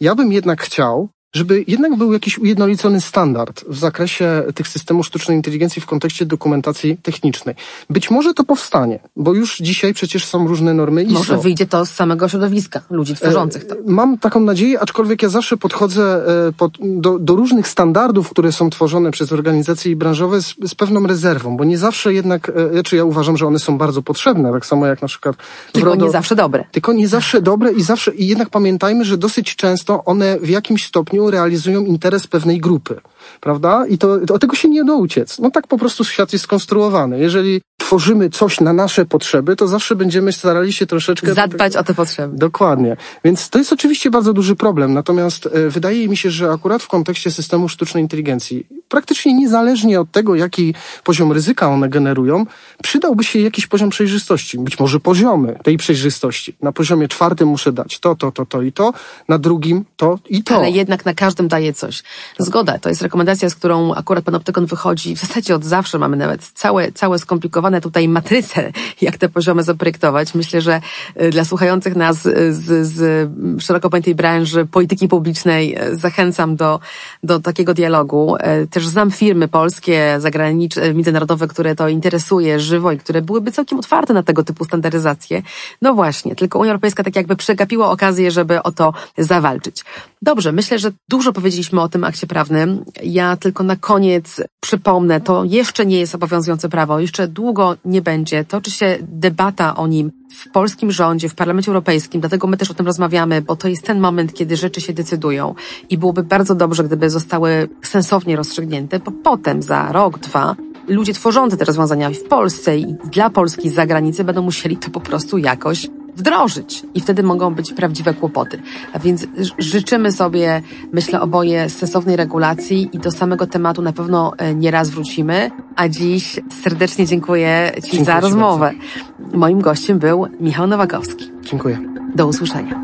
[0.00, 5.36] Ja bym jednak chciał, żeby jednak był jakiś ujednolicony standard w zakresie tych systemów sztucznej
[5.36, 7.54] inteligencji w kontekście dokumentacji technicznej.
[7.90, 11.14] Być może to powstanie, bo już dzisiaj przecież są różne normy ISO.
[11.14, 13.74] Może wyjdzie to z samego środowiska ludzi tworzących to.
[13.74, 18.52] E, mam taką nadzieję, aczkolwiek ja zawsze podchodzę e, pod, do, do, różnych standardów, które
[18.52, 22.96] są tworzone przez organizacje branżowe z, z, pewną rezerwą, bo nie zawsze jednak, e, znaczy
[22.96, 25.36] ja uważam, że one są bardzo potrzebne, tak samo jak na przykład...
[25.72, 26.64] Tylko RODO, nie zawsze dobre.
[26.72, 30.86] Tylko nie zawsze dobre i zawsze, i jednak pamiętajmy, że dosyć często one w jakimś
[30.86, 33.00] stopniu realizują interes pewnej grupy,
[33.40, 33.86] prawda?
[33.86, 35.38] I to, to tego się nie da uciec.
[35.38, 37.20] No tak po prostu świat jest skonstruowany.
[37.20, 37.60] Jeżeli
[37.90, 41.34] tworzymy coś na nasze potrzeby, to zawsze będziemy starali się troszeczkę...
[41.34, 42.38] Zadbać o te potrzeby.
[42.38, 42.96] Dokładnie.
[43.24, 44.94] Więc to jest oczywiście bardzo duży problem.
[44.94, 50.10] Natomiast e, wydaje mi się, że akurat w kontekście systemu sztucznej inteligencji, praktycznie niezależnie od
[50.10, 50.74] tego, jaki
[51.04, 52.46] poziom ryzyka one generują,
[52.82, 54.58] przydałby się jakiś poziom przejrzystości.
[54.58, 56.56] Być może poziomy tej przejrzystości.
[56.62, 58.92] Na poziomie czwartym muszę dać to, to, to, to i to,
[59.28, 60.56] na drugim to i to.
[60.56, 62.02] Ale jednak na każdym daje coś.
[62.38, 62.78] Zgoda.
[62.78, 65.16] To jest rekomendacja, z którą akurat Panoptykon wychodzi.
[65.16, 70.34] W zasadzie od zawsze mamy nawet całe, całe skomplikowane tutaj matrycę, jak te poziomy zaprojektować.
[70.34, 70.80] Myślę, że
[71.22, 73.30] y, dla słuchających nas y, z, z
[73.62, 76.80] szeroko pojętej branży polityki publicznej y, zachęcam do,
[77.22, 78.36] do takiego dialogu.
[78.70, 84.14] Też znam firmy polskie, zagraniczne, międzynarodowe, które to interesuje żywo i które byłyby całkiem otwarte
[84.14, 85.42] na tego typu standaryzację.
[85.82, 89.84] No właśnie, tylko Unia Europejska tak jakby przegapiła okazję, żeby o to zawalczyć.
[90.22, 92.84] Dobrze, myślę, że dużo powiedzieliśmy o tym akcie prawnym.
[93.02, 98.44] Ja tylko na koniec przypomnę, to jeszcze nie jest obowiązujące prawo, jeszcze długo nie będzie.
[98.44, 102.74] Toczy się debata o nim w polskim rządzie, w Parlamencie Europejskim, dlatego my też o
[102.74, 105.54] tym rozmawiamy, bo to jest ten moment, kiedy rzeczy się decydują
[105.90, 110.56] i byłoby bardzo dobrze, gdyby zostały sensownie rozstrzygnięte, bo potem za rok, dwa
[110.88, 115.00] ludzie tworzący te rozwiązania w Polsce i dla Polski z zagranicy będą musieli to po
[115.00, 115.86] prostu jakoś
[116.16, 118.62] wdrożyć i wtedy mogą być prawdziwe kłopoty.
[118.92, 119.26] A więc
[119.58, 125.50] życzymy sobie, myślę, oboje sensownej regulacji i do samego tematu na pewno e, nieraz wrócimy.
[125.76, 128.72] A dziś serdecznie dziękuję Ci dziękuję za rozmowę.
[129.18, 129.38] Bardzo.
[129.38, 131.30] Moim gościem był Michał Nowakowski.
[131.42, 131.78] Dziękuję.
[132.14, 132.82] Do usłyszenia.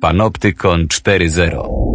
[0.00, 1.93] Panoptykon 4.0